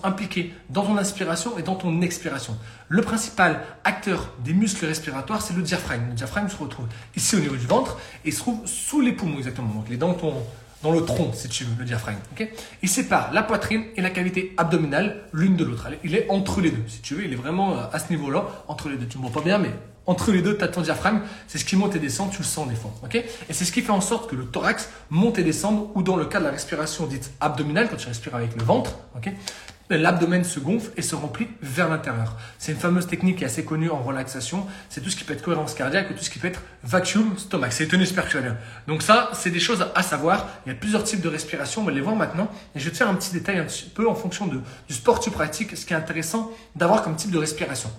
impliqués 0.04 0.54
dans 0.70 0.84
ton 0.84 0.98
inspiration 0.98 1.58
et 1.58 1.64
dans 1.64 1.76
ton 1.76 2.02
expiration. 2.02 2.56
Le 2.88 3.02
principal 3.02 3.62
acteur 3.84 4.34
des 4.44 4.54
muscles 4.54 4.86
respiratoires, 4.86 5.42
c'est 5.42 5.56
le 5.56 5.64
diaphragme. 5.64 6.10
Le 6.10 6.14
diaphragme 6.14 6.50
se 6.50 6.58
retrouve 6.58 6.86
ici 7.16 7.36
au 7.36 7.40
niveau 7.40 7.56
du 7.56 7.66
ventre 7.66 7.98
et 8.26 8.32
se 8.32 8.40
trouve 8.40 8.68
sous 8.68 9.02
les 9.02 9.14
poumons 9.14 9.38
exactement. 9.38 9.74
Donc 9.74 9.90
les 9.90 9.98
dents 9.98 10.14
dans 10.14 10.44
le 10.90 11.06
tronc, 11.06 11.32
si 11.34 11.48
tu 11.48 11.64
veux, 11.64 11.76
le 11.78 11.86
diaphragme. 11.86 12.18
il 12.82 12.90
sépare 12.90 13.32
la 13.34 13.44
poitrine 13.44 13.84
et 13.96 14.02
la 14.02 14.10
cavité 14.10 14.54
abdominale 14.58 15.26
l'une 15.32 15.56
de 15.56 15.64
l'autre. 15.64 15.88
Il 16.04 16.16
est 16.16 16.26
entre 16.30 16.60
les 16.62 16.72
deux, 16.72 16.84
si 16.88 17.02
tu 17.02 17.14
veux. 17.14 17.26
Il 17.26 17.34
est 17.34 17.36
vraiment 17.36 17.74
euh, 17.74 17.84
à 17.94 18.00
ce 18.00 18.10
niveau-là, 18.10 18.48
entre 18.68 18.90
les 18.90 18.96
deux. 18.96 19.06
Tu 19.06 19.20
ne 19.20 19.24
me 19.24 19.28
vois 19.30 19.42
pas 19.42 19.46
bien, 19.46 19.60
mais 19.60 19.70
entre 20.08 20.32
les 20.32 20.42
deux, 20.42 20.58
tu 20.58 20.64
as 20.64 20.68
ton 20.68 20.82
diaphragme, 20.82 21.22
c'est 21.48 21.60
ce 21.60 21.66
qui 21.66 21.76
monte 21.76 21.96
et 21.96 22.00
descend, 22.00 22.32
tu 22.32 22.40
le 22.40 22.44
sens 22.44 22.68
des 22.68 22.76
fois. 22.76 22.92
et 23.14 23.24
c'est 23.54 23.66
ce 23.66 23.72
qui 23.72 23.82
fait 23.82 23.92
en 23.92 24.02
sorte 24.02 24.30
que 24.30 24.36
le 24.36 24.46
thorax 24.46 24.90
monte 25.12 25.38
et 25.38 25.44
descende, 25.44 25.90
ou 25.94 26.02
dans 26.02 26.16
le 26.16 26.26
cas 26.26 26.40
de 26.40 26.46
la 26.46 26.52
respiration 26.52 27.06
dite 27.06 27.32
abdominale, 27.40 27.88
quand 27.88 27.98
tu 27.98 28.08
respires 28.08 28.36
avec 28.36 28.56
le 28.56 28.64
ventre, 28.64 28.98
ok? 29.16 29.32
L'abdomen 29.98 30.44
se 30.44 30.60
gonfle 30.60 30.92
et 30.98 31.02
se 31.02 31.16
remplit 31.16 31.48
vers 31.62 31.90
l'intérieur. 31.90 32.38
C'est 32.58 32.72
une 32.72 32.78
fameuse 32.78 33.08
technique 33.08 33.38
qui 33.38 33.44
est 33.44 33.48
assez 33.48 33.66
connue 33.66 33.90
en 33.90 34.02
relaxation. 34.02 34.66
C'est 34.90 35.02
tout 35.02 35.10
ce 35.10 35.16
qui 35.16 35.24
peut 35.24 35.34
être 35.34 35.42
cohérence 35.42 35.74
cardiaque 35.74 36.10
ou 36.12 36.14
tout 36.14 36.24
ce 36.24 36.30
qui 36.30 36.40
peut 36.40 36.48
être 36.48 36.62
vacuum 36.84 37.38
stomach. 37.38 37.74
C'est 37.74 37.88
tenu 37.88 38.06
super 38.06 38.26
bien. 38.26 38.58
Donc 38.88 39.02
ça, 39.02 39.30
c'est 39.34 39.50
des 39.50 39.60
choses 39.60 39.86
à 39.96 40.04
savoir. 40.04 40.48
Il 40.66 40.70
y 40.70 40.72
a 40.72 40.76
plusieurs 40.76 41.04
types 41.04 41.22
de 41.22 41.30
respiration. 41.30 41.82
On 41.82 41.86
va 41.86 41.92
les 41.92 42.02
voir 42.02 42.16
maintenant. 42.16 42.50
Et 42.76 42.80
je 42.80 42.86
vais 42.86 42.92
te 42.92 42.98
faire 42.98 43.10
un 43.10 43.16
petit 43.16 43.32
détail 43.32 43.60
un 43.60 43.66
petit 43.66 43.86
peu 43.86 44.08
en 44.08 44.16
fonction 44.16 44.48
du 44.48 44.94
sport 44.94 45.20
que 45.20 45.26
tu 45.26 45.32
pratiques, 45.32 45.76
ce 45.76 45.86
qui 45.86 45.94
est 45.94 45.98
intéressant 45.98 46.52
d'avoir 46.76 47.04
comme 47.04 47.16
type 47.16 47.32
de 47.32 47.38
respiration. 47.38 47.90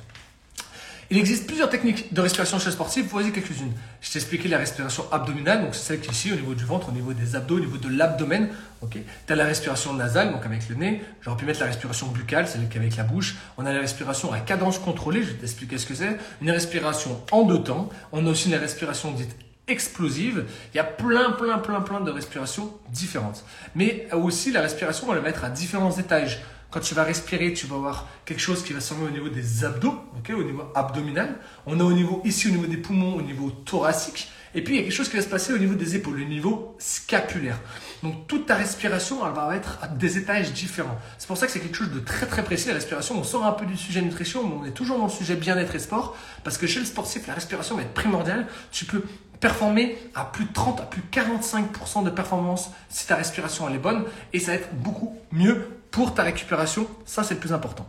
Il 1.13 1.19
existe 1.19 1.47
plusieurs 1.47 1.69
techniques 1.69 2.15
de 2.15 2.23
respiration 2.23 2.59
chez 2.59 2.65
le 2.65 2.73
sportif. 2.73 3.05
Voici 3.11 3.33
quelques-unes. 3.33 3.75
Je 4.01 4.11
t'ai 4.11 4.19
expliqué 4.19 4.49
la 4.49 4.57
respiration 4.57 5.05
abdominale, 5.13 5.61
donc 5.61 5.75
celle 5.75 6.01
qui 6.01 6.09
est 6.09 6.13
ici 6.13 6.33
au 6.33 6.37
niveau 6.37 6.55
du 6.55 6.65
ventre, 6.65 6.89
au 6.89 6.93
niveau 6.93 7.13
des 7.13 7.37
abdos, 7.37 7.57
au 7.57 7.61
niveau 7.61 7.77
de 7.77 7.91
l'abdomen. 7.91 8.49
Tu 8.91 9.05
as 9.29 9.35
la 9.35 9.45
respiration 9.45 9.93
nasale, 9.93 10.33
donc 10.33 10.47
avec 10.47 10.67
le 10.71 10.75
nez. 10.75 11.03
J'aurais 11.21 11.37
pu 11.37 11.45
mettre 11.45 11.61
la 11.61 11.67
respiration 11.67 12.07
buccale, 12.07 12.49
celle 12.49 12.67
qui 12.67 12.79
est 12.79 12.81
avec 12.81 12.97
la 12.97 13.05
bouche. 13.05 13.37
On 13.59 13.67
a 13.67 13.75
la 13.75 13.81
respiration 13.81 14.33
à 14.33 14.41
cadence 14.41 14.79
contrôlée, 14.79 15.23
je 15.23 15.33
vais 15.33 15.35
t'expliquer 15.35 15.77
ce 15.77 15.85
que 15.85 15.95
c'est. 15.95 16.17
Une 16.41 16.51
respiration 16.51 17.21
en 17.31 17.43
deux 17.43 17.63
temps. 17.63 17.91
On 18.13 18.27
a 18.27 18.31
aussi 18.31 18.49
la 18.49 18.59
respiration 18.59 19.11
dite 19.11 19.37
explosive. 19.69 20.47
Il 20.73 20.79
y 20.79 20.81
a 20.81 20.85
plein, 20.85 21.33
plein, 21.33 21.59
plein, 21.59 21.83
plein 21.83 22.01
de 22.01 22.11
respirations 22.11 22.73
différentes. 22.89 23.45
Mais 23.75 24.09
aussi 24.13 24.51
la 24.51 24.63
respiration, 24.63 25.09
on 25.09 25.11
va 25.11 25.17
la 25.17 25.21
mettre 25.21 25.45
à 25.45 25.51
différents 25.51 25.95
étages. 25.95 26.41
Quand 26.73 26.81
tu 26.81 26.95
vas 26.95 27.05
respirer, 27.05 27.53
tu 27.53 27.67
vas 27.67 27.77
avoir 27.77 28.09
quelque 28.25 28.41
chose 28.41 28.65
qui 28.65 28.73
va 28.73 28.81
se 28.81 28.95
au 28.95 29.11
niveau 29.11 29.29
des 29.29 29.65
abdos, 29.65 29.95
au 30.31 30.43
niveau 30.43 30.63
abdominal. 30.75 31.37
On 31.67 31.79
a 31.79 31.85
au 31.85 31.93
niveau 31.93 32.23
ici, 32.25 32.49
au 32.49 32.51
niveau 32.51 32.67
des 32.67 32.79
poumons, 32.79 33.17
au 33.17 33.23
niveau 33.23 33.51
thoracique. 33.51 34.31
Et 34.55 34.63
puis, 34.63 34.75
il 34.75 34.77
y 34.79 34.81
a 34.81 34.83
quelque 34.83 34.95
chose 34.95 35.11
qui 35.11 35.17
va 35.17 35.23
se 35.23 35.29
passer 35.29 35.53
au 35.53 35.59
niveau 35.59 35.75
des 35.75 35.97
épaules, 35.97 36.21
au 36.21 36.25
niveau 36.25 36.75
scapulaire. 36.79 37.59
Donc, 38.03 38.27
toute 38.27 38.47
ta 38.47 38.55
respiration, 38.55 39.27
elle 39.27 39.35
va 39.35 39.55
être 39.55 39.79
à 39.83 39.89
des 39.89 40.17
étages 40.17 40.53
différents. 40.53 40.99
C'est 41.19 41.27
pour 41.27 41.37
ça 41.37 41.47
que 41.47 41.53
c'est 41.53 41.61
quelque 41.61 41.77
chose 41.77 41.91
de 41.91 42.01
très, 42.01 42.25
très 42.25 42.43
précis. 42.43 42.69
La 42.69 42.75
respiration, 42.75 43.19
on 43.19 43.25
sort 43.25 43.45
un 43.45 43.53
peu 43.53 43.67
du 43.67 43.77
sujet 43.77 44.01
nutrition, 44.01 44.47
mais 44.47 44.55
on 44.61 44.65
est 44.65 44.73
toujours 44.73 44.99
dans 44.99 45.07
le 45.07 45.11
sujet 45.11 45.37
bien-être 45.37 45.75
et 45.75 45.79
sport. 45.79 46.17
Parce 46.43 46.57
que 46.57 46.67
chez 46.67 46.81
le 46.81 46.87
sportif, 46.87 47.27
la 47.27 47.35
respiration 47.35 47.77
va 47.77 47.83
être 47.83 47.95
primordiale. 47.95 48.47
Tu 48.71 48.87
peux 48.87 49.05
performer 49.41 49.99
à 50.15 50.25
plus 50.25 50.47
de 50.47 50.53
30, 50.53 50.81
à 50.81 50.85
plus 50.85 51.03
de 51.03 51.07
45% 51.21 52.05
de 52.05 52.11
performance 52.11 52.71
si 52.89 53.07
ta 53.07 53.17
respiration 53.17 53.69
elle 53.69 53.77
est 53.77 53.79
bonne. 53.79 54.05
Et 54.33 54.41
ça 54.41 54.53
va 54.53 54.59
être 54.59 54.75
beaucoup 54.75 55.19
mieux 55.33 55.67
pour 55.93 56.15
ta 56.15 56.25
récupération. 56.25 56.89
Ça, 57.07 57.23
c'est 57.23 57.35
le 57.35 57.41
plus 57.41 57.53
important. 57.53 57.87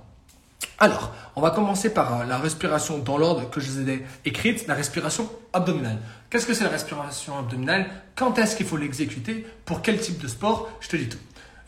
Alors, 0.78 1.14
on 1.36 1.42
va 1.42 1.52
commencer 1.52 1.94
par 1.94 2.22
euh, 2.22 2.26
la 2.26 2.38
respiration 2.38 3.00
dans 3.00 3.18
l'ordre 3.18 3.50
que 3.50 3.60
je 3.60 3.72
vous 3.72 3.90
ai 3.90 4.06
écrite, 4.26 4.68
la 4.68 4.74
respiration 4.76 5.30
abdominale. 5.54 5.98
Qu'est-ce 6.30 6.46
que 6.46 6.54
c'est 6.54 6.64
la 6.64 6.70
respiration 6.70 7.40
abdominale? 7.40 7.90
Quand 8.16 8.38
est-ce 8.38 8.56
qu'il 8.56 8.66
faut 8.66 8.78
l'exécuter? 8.78 9.48
Pour 9.66 9.82
quel 9.82 10.00
type 10.00 10.22
de 10.22 10.28
sport? 10.28 10.70
Je 10.82 10.90
te 10.90 10.98
dis 10.98 11.10
tout. 11.10 11.20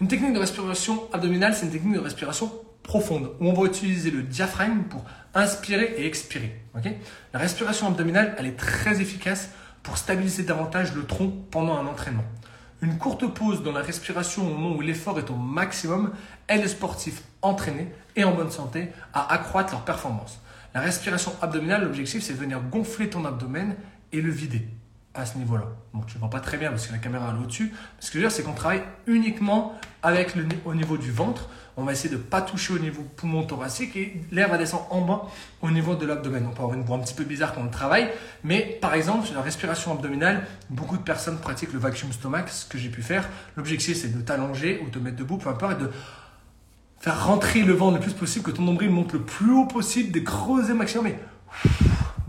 Une 0.02 0.08
technique 0.08 0.34
de 0.34 0.40
respiration 0.40 1.04
abdominale, 1.14 1.56
c'est 1.56 1.66
une 1.66 1.72
technique 1.72 1.96
de 1.96 2.00
respiration 2.00 2.52
profonde 2.84 3.32
où 3.40 3.48
on 3.48 3.54
va 3.54 3.68
utiliser 3.68 4.12
le 4.12 4.22
diaphragme 4.22 4.84
pour 4.84 5.06
inspirer 5.34 5.96
et 5.98 6.06
expirer. 6.06 6.62
la 7.34 7.40
respiration 7.40 7.88
abdominale, 7.88 8.36
elle 8.38 8.46
est 8.46 8.58
très 8.58 9.02
efficace 9.02 9.50
pour 9.82 9.98
stabiliser 9.98 10.44
davantage 10.44 10.94
le 10.94 11.06
tronc 11.06 11.32
pendant 11.52 11.78
un 11.78 11.86
entraînement. 11.86 12.26
Une 12.82 12.98
courte 12.98 13.26
pause 13.34 13.64
dans 13.64 13.72
la 13.72 13.82
respiration 13.82 14.46
au 14.46 14.50
moment 14.50 14.76
où 14.76 14.82
l'effort 14.82 15.18
est 15.18 15.30
au 15.30 15.36
maximum 15.36 16.14
aide 16.48 16.62
les 16.62 16.68
sportifs 16.68 17.24
entraînés 17.42 17.88
et 18.16 18.24
en 18.24 18.36
bonne 18.36 18.52
santé 18.52 18.90
à 19.14 19.34
accroître 19.34 19.72
leur 19.72 19.86
performance. 19.86 20.42
La 20.74 20.82
respiration 20.82 21.32
abdominale, 21.42 21.84
l'objectif 21.84 22.22
c'est 22.22 22.34
de 22.34 22.40
venir 22.40 22.62
gonfler 22.62 23.10
ton 23.10 23.24
abdomen 23.26 23.76
et 24.12 24.22
le 24.22 24.32
vider 24.32 24.68
à 25.16 25.26
ce 25.26 25.38
niveau-là. 25.38 25.66
Donc 25.94 26.08
tu 26.08 26.16
ne 26.16 26.20
vois 26.20 26.30
pas 26.30 26.40
très 26.40 26.58
bien 26.58 26.70
parce 26.70 26.88
que 26.88 26.92
la 26.92 27.00
caméra 27.00 27.34
est 27.34 27.44
au-dessus. 27.44 27.74
Ce 28.00 28.08
que 28.08 28.14
je 28.14 28.18
veux 28.20 28.24
dire, 28.28 28.32
c'est 28.32 28.44
qu'on 28.44 28.54
travaille 28.54 28.84
uniquement 29.08 29.78
avec 30.04 30.36
le, 30.36 30.46
au 30.66 30.76
niveau 30.76 30.98
du 30.98 31.12
ventre. 31.12 31.50
On 31.78 31.84
va 31.84 31.92
essayer 31.92 32.10
de 32.10 32.16
ne 32.16 32.22
pas 32.22 32.42
toucher 32.42 32.74
au 32.74 32.80
niveau 32.80 33.02
poumon 33.02 33.44
thoracique 33.44 33.96
et 33.98 34.22
l'air 34.32 34.50
va 34.50 34.58
descendre 34.58 34.88
en 34.92 35.02
bas 35.02 35.24
au 35.62 35.72
niveau 35.72 35.96
de 35.96 36.06
l'abdomen. 36.06 36.46
On 36.48 36.52
peut 36.52 36.62
avoir 36.62 36.78
une 36.78 36.84
voix 36.84 36.98
un 36.98 37.02
petit 37.02 37.14
peu 37.14 37.26
bizarre 37.26 37.54
quand 37.54 37.62
on 37.62 37.70
travaille, 37.70 38.10
mais 38.44 38.78
par 38.82 38.94
exemple, 38.94 39.26
sur 39.26 39.36
la 39.36 39.42
respiration 39.42 39.92
abdominale, 39.92 40.46
beaucoup 40.70 40.96
de 40.96 41.04
personnes 41.04 41.38
pratiquent 41.38 41.74
le 41.74 41.80
vacuum 41.80 42.14
stomach, 42.14 42.48
ce 42.50 42.66
que 42.66 42.78
j'ai 42.78 42.90
pu 42.90 43.02
faire. 43.02 43.28
L'objectif, 43.58 43.98
c'est 43.98 44.16
de 44.16 44.22
t'allonger 44.22 44.82
ou 44.86 44.90
te 44.90 45.00
mettre 45.00 45.18
debout, 45.18 45.38
peu 45.38 45.50
importe, 45.50 45.82
et 45.82 45.84
de 45.84 45.92
faire 47.00 47.26
rentrer 47.26 47.62
le 47.64 47.74
vent 47.74 47.92
le 47.92 48.00
plus 48.00 48.14
possible, 48.14 48.46
que 48.46 48.52
ton 48.52 48.64
nombril 48.64 48.90
monte 48.90 49.12
le 49.12 49.22
plus 49.22 49.52
haut 49.52 49.66
possible, 49.66 50.12
de 50.14 50.20
creuser 50.22 50.74
maximum 50.74 51.08
et 51.08 51.20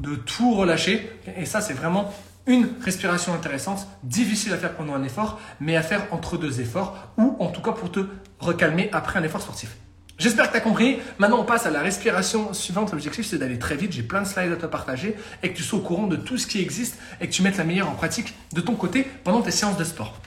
de 0.01 0.17
tout 0.17 0.55
relâcher. 0.55 1.09
Et 1.37 1.47
ça, 1.47 1.61
c'est 1.61 1.75
vraiment 1.75 2.13
une 2.47 2.69
respiration 2.83 3.35
intéressante, 3.35 3.87
difficile 4.03 4.53
à 4.53 4.57
faire 4.57 4.75
pendant 4.75 4.95
un 4.95 5.03
effort, 5.03 5.41
mais 5.61 5.77
à 5.77 5.83
faire 5.83 6.07
entre 6.13 6.37
deux 6.37 6.61
efforts, 6.61 7.13
ou 7.17 7.37
en 7.41 7.49
tout 7.49 7.61
cas 7.61 7.73
pour 7.73 7.91
te 7.91 8.01
recalmer 8.39 8.89
après 8.93 9.19
un 9.19 9.23
effort 9.23 9.43
sportif. 9.43 9.77
J'espère 10.19 10.47
que 10.47 10.53
tu 10.53 10.57
as 10.57 10.63
compris. 10.63 10.99
Maintenant, 11.19 11.41
on 11.41 11.45
passe 11.45 11.67
à 11.67 11.71
la 11.71 11.83
respiration 11.83 12.55
suivante. 12.55 12.93
L'objectif, 12.93 13.27
c'est 13.27 13.37
d'aller 13.37 13.59
très 13.59 13.77
vite. 13.77 13.93
J'ai 13.93 14.03
plein 14.03 14.23
de 14.23 14.27
slides 14.27 14.53
à 14.53 14.57
te 14.57 14.65
partager 14.65 15.15
et 15.43 15.51
que 15.51 15.57
tu 15.57 15.63
sois 15.63 15.79
au 15.79 15.83
courant 15.83 16.07
de 16.07 16.17
tout 16.17 16.39
ce 16.39 16.47
qui 16.47 16.63
existe 16.63 16.97
et 17.21 17.27
que 17.27 17.33
tu 17.33 17.43
mettes 17.43 17.59
la 17.59 17.65
meilleure 17.65 17.91
en 17.91 17.95
pratique 17.95 18.35
de 18.55 18.63
ton 18.63 18.77
côté 18.77 19.07
pendant 19.25 19.43
tes 19.43 19.51
séances 19.51 19.77
de 19.77 19.85
sport. 19.85 20.19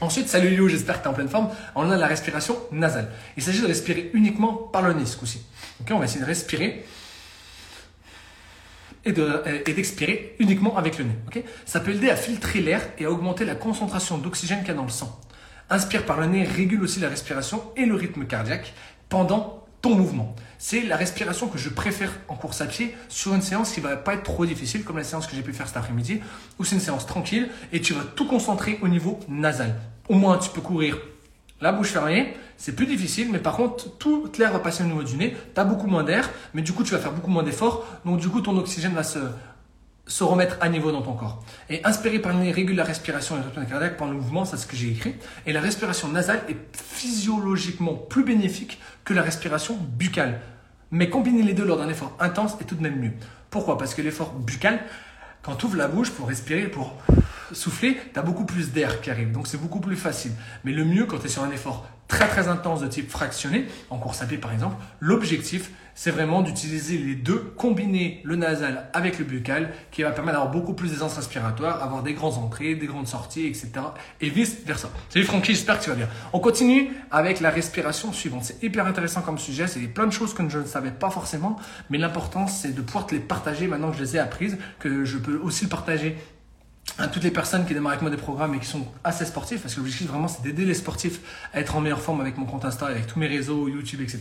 Ensuite, 0.00 0.28
salut 0.28 0.48
Léo, 0.48 0.68
j'espère 0.68 0.98
que 0.98 1.02
tu 1.02 1.08
es 1.08 1.10
en 1.10 1.14
pleine 1.14 1.28
forme. 1.28 1.48
On 1.74 1.90
a 1.90 1.96
la 1.96 2.06
respiration 2.06 2.56
nasale. 2.72 3.10
Il 3.36 3.42
s'agit 3.42 3.60
de 3.60 3.66
respirer 3.66 4.10
uniquement 4.14 4.54
par 4.54 4.82
le 4.82 4.94
nez 4.94 5.04
ce 5.04 5.18
coup-ci. 5.18 5.42
on 5.90 5.98
va 5.98 6.04
essayer 6.06 6.20
de 6.20 6.26
respirer 6.26 6.84
et 9.06 9.72
d'expirer 9.72 10.34
uniquement 10.38 10.76
avec 10.76 10.98
le 10.98 11.04
nez. 11.04 11.44
Ça 11.64 11.80
peut 11.80 11.92
aider 11.92 12.10
à 12.10 12.16
filtrer 12.16 12.60
l'air 12.60 12.82
et 12.98 13.04
à 13.04 13.10
augmenter 13.10 13.44
la 13.44 13.54
concentration 13.54 14.18
d'oxygène 14.18 14.60
qu'il 14.60 14.68
y 14.68 14.72
a 14.72 14.74
dans 14.74 14.82
le 14.82 14.90
sang. 14.90 15.20
Inspire 15.70 16.04
par 16.04 16.20
le 16.20 16.26
nez 16.26 16.44
régule 16.44 16.82
aussi 16.82 17.00
la 17.00 17.08
respiration 17.08 17.62
et 17.76 17.86
le 17.86 17.94
rythme 17.94 18.24
cardiaque 18.24 18.74
pendant 19.08 19.64
ton 19.82 19.94
mouvement. 19.94 20.34
C'est 20.58 20.82
la 20.82 20.96
respiration 20.96 21.48
que 21.48 21.58
je 21.58 21.68
préfère 21.68 22.12
en 22.28 22.34
course 22.34 22.60
à 22.60 22.66
pied 22.66 22.94
sur 23.08 23.34
une 23.34 23.42
séance 23.42 23.72
qui 23.72 23.80
va 23.80 23.96
pas 23.96 24.14
être 24.14 24.22
trop 24.22 24.46
difficile 24.46 24.84
comme 24.84 24.96
la 24.96 25.04
séance 25.04 25.26
que 25.26 25.36
j'ai 25.36 25.42
pu 25.42 25.52
faire 25.52 25.68
cet 25.68 25.76
après-midi 25.76 26.20
où 26.58 26.64
c'est 26.64 26.74
une 26.74 26.80
séance 26.80 27.06
tranquille 27.06 27.48
et 27.72 27.80
tu 27.80 27.94
vas 27.94 28.02
tout 28.02 28.26
concentrer 28.26 28.78
au 28.82 28.88
niveau 28.88 29.20
nasal. 29.28 29.74
Au 30.08 30.14
moins 30.14 30.38
tu 30.38 30.50
peux 30.50 30.60
courir 30.60 30.98
la 31.60 31.72
bouche 31.72 31.88
fermée, 31.88 32.34
c'est 32.56 32.74
plus 32.74 32.86
difficile, 32.86 33.28
mais 33.30 33.38
par 33.38 33.56
contre, 33.56 33.96
tout 33.98 34.30
l'air 34.38 34.52
va 34.52 34.58
passer 34.58 34.82
au 34.82 34.86
niveau 34.86 35.02
du 35.02 35.16
nez, 35.16 35.36
tu 35.54 35.60
as 35.60 35.64
beaucoup 35.64 35.86
moins 35.86 36.04
d'air, 36.04 36.30
mais 36.54 36.62
du 36.62 36.72
coup, 36.72 36.84
tu 36.84 36.92
vas 36.92 36.98
faire 36.98 37.12
beaucoup 37.12 37.30
moins 37.30 37.42
d'efforts, 37.42 37.84
donc 38.04 38.20
du 38.20 38.28
coup, 38.28 38.40
ton 38.40 38.56
oxygène 38.56 38.92
va 38.92 39.02
se, 39.02 39.18
se 40.06 40.22
remettre 40.22 40.56
à 40.60 40.68
niveau 40.68 40.92
dans 40.92 41.02
ton 41.02 41.14
corps. 41.14 41.42
Et 41.68 41.84
inspirer 41.84 42.18
par 42.18 42.32
le 42.32 42.40
nez 42.40 42.52
régule 42.52 42.76
la 42.76 42.84
respiration 42.84 43.36
et 43.36 43.60
le 43.60 43.66
cardiaque 43.66 43.96
par 43.96 44.08
le 44.08 44.14
mouvement, 44.14 44.44
c'est 44.44 44.56
ce 44.56 44.66
que 44.66 44.76
j'ai 44.76 44.90
écrit. 44.90 45.16
Et 45.46 45.52
la 45.52 45.60
respiration 45.60 46.08
nasale 46.08 46.42
est 46.48 46.56
physiologiquement 46.72 47.94
plus 47.94 48.24
bénéfique 48.24 48.78
que 49.04 49.14
la 49.14 49.22
respiration 49.22 49.76
buccale. 49.76 50.40
Mais 50.92 51.10
combiner 51.10 51.42
les 51.42 51.54
deux 51.54 51.64
lors 51.64 51.78
d'un 51.78 51.88
effort 51.88 52.16
intense 52.20 52.56
est 52.60 52.64
tout 52.64 52.76
de 52.76 52.82
même 52.82 53.00
mieux. 53.00 53.12
Pourquoi? 53.50 53.76
Parce 53.76 53.94
que 53.94 54.02
l'effort 54.02 54.32
buccal, 54.32 54.80
quand 55.42 55.56
tu 55.56 55.66
ouvres 55.66 55.76
la 55.76 55.88
bouche 55.88 56.10
pour 56.10 56.28
respirer, 56.28 56.68
pour 56.68 56.94
souffler, 57.52 57.96
tu 58.14 58.20
beaucoup 58.20 58.44
plus 58.44 58.72
d'air 58.72 59.00
qui 59.00 59.10
arrive. 59.10 59.32
Donc 59.32 59.46
c'est 59.46 59.60
beaucoup 59.60 59.80
plus 59.80 59.96
facile. 59.96 60.32
Mais 60.64 60.72
le 60.72 60.84
mieux 60.84 61.06
quand 61.06 61.18
tu 61.18 61.26
es 61.26 61.28
sur 61.28 61.42
un 61.42 61.50
effort 61.50 61.86
très 62.08 62.28
très 62.28 62.48
intense 62.48 62.80
de 62.80 62.86
type 62.86 63.10
fractionné, 63.10 63.66
en 63.90 63.98
course 63.98 64.22
à 64.22 64.26
pied 64.26 64.38
par 64.38 64.52
exemple, 64.52 64.76
l'objectif 65.00 65.70
c'est 65.98 66.10
vraiment 66.10 66.42
d'utiliser 66.42 66.98
les 66.98 67.14
deux, 67.14 67.54
combiner 67.56 68.20
le 68.22 68.36
nasal 68.36 68.90
avec 68.92 69.18
le 69.18 69.24
buccal, 69.24 69.72
qui 69.90 70.02
va 70.02 70.10
permettre 70.10 70.36
d'avoir 70.36 70.52
beaucoup 70.52 70.74
plus 70.74 70.90
d'aisance 70.90 71.16
respiratoire, 71.16 71.82
avoir 71.82 72.02
des 72.02 72.12
grandes 72.12 72.36
entrées, 72.36 72.74
des 72.74 72.86
grandes 72.86 73.08
sorties, 73.08 73.46
etc. 73.46 73.70
Et 74.20 74.28
vice 74.28 74.58
versa. 74.66 74.90
Salut 75.08 75.24
Francky, 75.24 75.54
j'espère 75.54 75.78
que 75.78 75.84
tu 75.84 75.90
vas 75.90 75.96
bien. 75.96 76.08
On 76.34 76.38
continue 76.38 76.90
avec 77.10 77.40
la 77.40 77.48
respiration 77.48 78.12
suivante. 78.12 78.44
C'est 78.44 78.62
hyper 78.62 78.86
intéressant 78.86 79.22
comme 79.22 79.38
sujet, 79.38 79.66
c'est 79.68 79.80
plein 79.80 80.06
de 80.06 80.12
choses 80.12 80.34
que 80.34 80.46
je 80.46 80.58
ne 80.58 80.66
savais 80.66 80.90
pas 80.90 81.08
forcément, 81.08 81.56
mais 81.88 81.96
l'important 81.96 82.46
c'est 82.46 82.74
de 82.74 82.82
pouvoir 82.82 83.06
te 83.06 83.14
les 83.14 83.20
partager 83.20 83.66
maintenant 83.66 83.90
que 83.90 83.96
je 83.96 84.02
les 84.02 84.16
ai 84.16 84.18
apprises, 84.18 84.58
que 84.78 85.06
je 85.06 85.16
peux 85.16 85.38
aussi 85.38 85.64
le 85.64 85.70
partager 85.70 86.18
à 86.98 87.08
toutes 87.08 87.24
les 87.24 87.30
personnes 87.30 87.66
qui 87.66 87.74
démarrent 87.74 87.92
avec 87.92 88.02
moi 88.02 88.10
des 88.10 88.16
programmes 88.16 88.54
et 88.54 88.58
qui 88.58 88.66
sont 88.66 88.86
assez 89.04 89.24
sportifs, 89.24 89.60
parce 89.60 89.74
que 89.74 89.80
l'objectif 89.80 90.06
vraiment 90.08 90.28
c'est 90.28 90.42
d'aider 90.42 90.64
les 90.64 90.74
sportifs 90.74 91.20
à 91.52 91.60
être 91.60 91.76
en 91.76 91.80
meilleure 91.80 92.00
forme 92.00 92.20
avec 92.20 92.38
mon 92.38 92.46
compte 92.46 92.64
Insta, 92.64 92.86
avec 92.86 93.06
tous 93.06 93.18
mes 93.18 93.26
réseaux, 93.26 93.68
YouTube, 93.68 94.00
etc. 94.00 94.20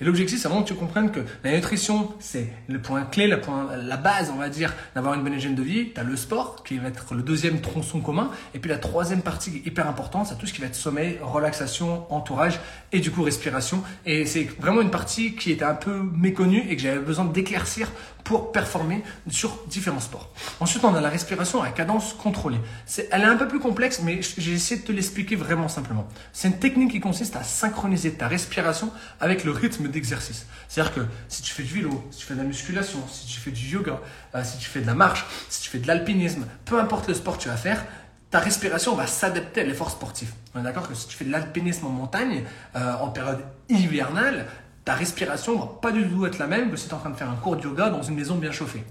Et 0.00 0.04
l'objectif 0.04 0.40
c'est 0.40 0.48
vraiment 0.48 0.62
que 0.62 0.68
tu 0.68 0.74
comprennes 0.74 1.10
que 1.10 1.20
la 1.42 1.52
nutrition 1.52 2.12
c'est 2.20 2.52
le 2.68 2.80
point 2.80 3.02
clé, 3.02 3.26
le 3.26 3.40
point, 3.40 3.76
la 3.76 3.96
base 3.96 4.30
on 4.32 4.38
va 4.38 4.48
dire 4.48 4.72
d'avoir 4.94 5.14
une 5.14 5.22
bonne 5.22 5.34
hygiène 5.34 5.54
de 5.54 5.62
vie. 5.62 5.90
Tu 5.92 6.00
as 6.00 6.04
le 6.04 6.16
sport 6.16 6.62
qui 6.62 6.78
va 6.78 6.88
être 6.88 7.14
le 7.14 7.22
deuxième 7.22 7.60
tronçon 7.60 8.00
commun, 8.00 8.30
et 8.54 8.60
puis 8.60 8.70
la 8.70 8.78
troisième 8.78 9.22
partie 9.22 9.62
hyper 9.64 9.88
importante 9.88 10.28
c'est 10.28 10.38
tout 10.38 10.46
ce 10.46 10.52
qui 10.52 10.60
va 10.60 10.68
être 10.68 10.76
sommeil, 10.76 11.18
relaxation, 11.22 12.06
entourage 12.12 12.60
et 12.92 13.00
du 13.00 13.10
coup 13.10 13.22
respiration. 13.22 13.82
Et 14.06 14.26
c'est 14.26 14.44
vraiment 14.60 14.80
une 14.80 14.90
partie 14.90 15.34
qui 15.34 15.50
était 15.50 15.64
un 15.64 15.74
peu 15.74 16.02
méconnue 16.14 16.64
et 16.68 16.76
que 16.76 16.82
j'avais 16.82 17.00
besoin 17.00 17.24
d'éclaircir 17.24 17.90
pour 18.24 18.52
performer 18.52 19.02
sur 19.28 19.64
différents 19.66 20.00
sports. 20.00 20.30
Ensuite, 20.60 20.84
on 20.84 20.94
a 20.94 21.00
la 21.00 21.08
respiration 21.08 21.62
à 21.62 21.70
cadence 21.70 22.14
contrôlée. 22.14 22.60
C'est, 22.86 23.08
elle 23.10 23.22
est 23.22 23.26
un 23.26 23.36
peu 23.36 23.48
plus 23.48 23.60
complexe, 23.60 24.00
mais 24.02 24.20
j'ai 24.38 24.52
essayé 24.52 24.80
de 24.80 24.86
te 24.86 24.92
l'expliquer 24.92 25.36
vraiment 25.36 25.68
simplement. 25.68 26.06
C'est 26.32 26.48
une 26.48 26.58
technique 26.58 26.92
qui 26.92 27.00
consiste 27.00 27.36
à 27.36 27.42
synchroniser 27.42 28.12
ta 28.14 28.28
respiration 28.28 28.90
avec 29.20 29.44
le 29.44 29.50
rythme 29.50 29.88
d'exercice. 29.88 30.46
C'est-à-dire 30.68 30.94
que 30.94 31.00
si 31.28 31.42
tu 31.42 31.52
fais 31.52 31.62
du 31.62 31.74
vélo, 31.74 32.06
si 32.10 32.20
tu 32.20 32.26
fais 32.26 32.34
de 32.34 32.38
la 32.38 32.44
musculation, 32.46 32.98
si 33.08 33.26
tu 33.26 33.40
fais 33.40 33.50
du 33.50 33.66
yoga, 33.66 34.00
euh, 34.34 34.44
si 34.44 34.58
tu 34.58 34.68
fais 34.68 34.80
de 34.80 34.86
la 34.86 34.94
marche, 34.94 35.26
si 35.48 35.62
tu 35.62 35.70
fais 35.70 35.78
de 35.78 35.86
l'alpinisme, 35.86 36.46
peu 36.64 36.78
importe 36.80 37.08
le 37.08 37.14
sport 37.14 37.38
que 37.38 37.42
tu 37.42 37.48
vas 37.48 37.56
faire, 37.56 37.84
ta 38.30 38.38
respiration 38.38 38.94
va 38.94 39.06
s'adapter 39.06 39.60
à 39.60 39.64
l'effort 39.64 39.90
sportif. 39.90 40.32
On 40.54 40.60
est 40.60 40.62
d'accord 40.62 40.88
que 40.88 40.94
si 40.94 41.06
tu 41.06 41.16
fais 41.16 41.26
de 41.26 41.30
l'alpinisme 41.30 41.86
en 41.86 41.90
montagne, 41.90 42.44
euh, 42.76 42.94
en 42.94 43.08
période 43.08 43.44
hivernale, 43.68 44.46
ta 44.84 44.94
respiration 44.94 45.58
va 45.58 45.66
pas 45.80 45.92
du 45.92 46.08
tout 46.08 46.26
être 46.26 46.38
la 46.38 46.48
même 46.48 46.70
que 46.70 46.76
si 46.76 46.88
tu 46.88 46.90
es 46.90 46.94
en 46.94 46.98
train 46.98 47.10
de 47.10 47.16
faire 47.16 47.30
un 47.30 47.36
cours 47.36 47.56
de 47.56 47.62
yoga 47.62 47.88
dans 47.88 48.02
une 48.02 48.16
maison 48.16 48.36
bien 48.36 48.50
chauffée. 48.50 48.84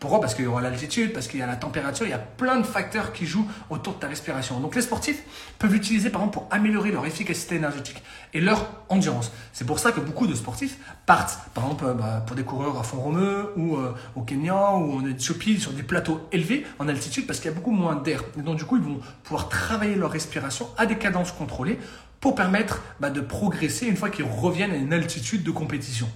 Pourquoi? 0.00 0.20
Parce 0.20 0.34
qu'il 0.34 0.44
y 0.44 0.48
aura 0.48 0.62
l'altitude, 0.62 1.12
parce 1.12 1.28
qu'il 1.28 1.40
y 1.40 1.42
a 1.42 1.46
la 1.46 1.56
température, 1.56 2.06
il 2.06 2.10
y 2.10 2.14
a 2.14 2.18
plein 2.18 2.58
de 2.58 2.66
facteurs 2.66 3.12
qui 3.12 3.26
jouent 3.26 3.46
autour 3.68 3.94
de 3.94 3.98
ta 3.98 4.08
respiration. 4.08 4.58
Donc 4.60 4.74
les 4.74 4.82
sportifs 4.82 5.22
peuvent 5.58 5.72
l'utiliser 5.72 6.08
par 6.08 6.22
exemple 6.22 6.38
pour 6.38 6.48
améliorer 6.50 6.92
leur 6.92 7.04
efficacité 7.04 7.56
énergétique 7.56 8.02
et 8.32 8.40
leur 8.40 8.66
endurance. 8.88 9.30
C'est 9.52 9.66
pour 9.66 9.78
ça 9.78 9.92
que 9.92 10.00
beaucoup 10.00 10.26
de 10.26 10.34
sportifs 10.34 10.78
partent 11.04 11.38
par 11.52 11.64
exemple 11.64 11.84
euh, 11.86 11.94
bah, 11.94 12.24
pour 12.26 12.36
des 12.36 12.44
coureurs 12.44 12.78
à 12.78 12.82
fond 12.82 12.98
romeux 12.98 13.52
ou 13.56 13.76
euh, 13.76 13.94
au 14.16 14.22
Kenya 14.22 14.72
ou 14.72 14.98
en 14.98 15.06
Éthiopie 15.06 15.60
sur 15.60 15.72
des 15.72 15.82
plateaux 15.82 16.26
élevés 16.32 16.66
en 16.78 16.88
altitude 16.88 17.26
parce 17.26 17.40
qu'il 17.40 17.50
y 17.50 17.54
a 17.54 17.56
beaucoup 17.56 17.70
moins 17.70 17.96
d'air. 17.96 18.22
Donc 18.36 18.56
du 18.56 18.64
coup 18.64 18.76
ils 18.76 18.82
vont 18.82 19.00
pouvoir 19.24 19.48
travailler 19.48 19.94
leur 19.94 20.10
respiration 20.10 20.68
à 20.78 20.86
des 20.86 20.96
cadences 20.96 21.32
contrôlées 21.32 21.78
pour 22.20 22.34
permettre 22.34 22.82
bah, 23.00 23.10
de 23.10 23.20
progresser 23.20 23.86
une 23.86 23.96
fois 23.96 24.10
qu'ils 24.10 24.24
reviennent 24.24 24.72
à 24.72 24.76
une 24.76 24.92
altitude 24.92 25.42
de 25.42 25.50
compétition. 25.50 26.08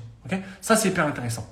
Ça, 0.60 0.76
c'est 0.76 0.88
hyper 0.88 1.06
intéressant. 1.06 1.46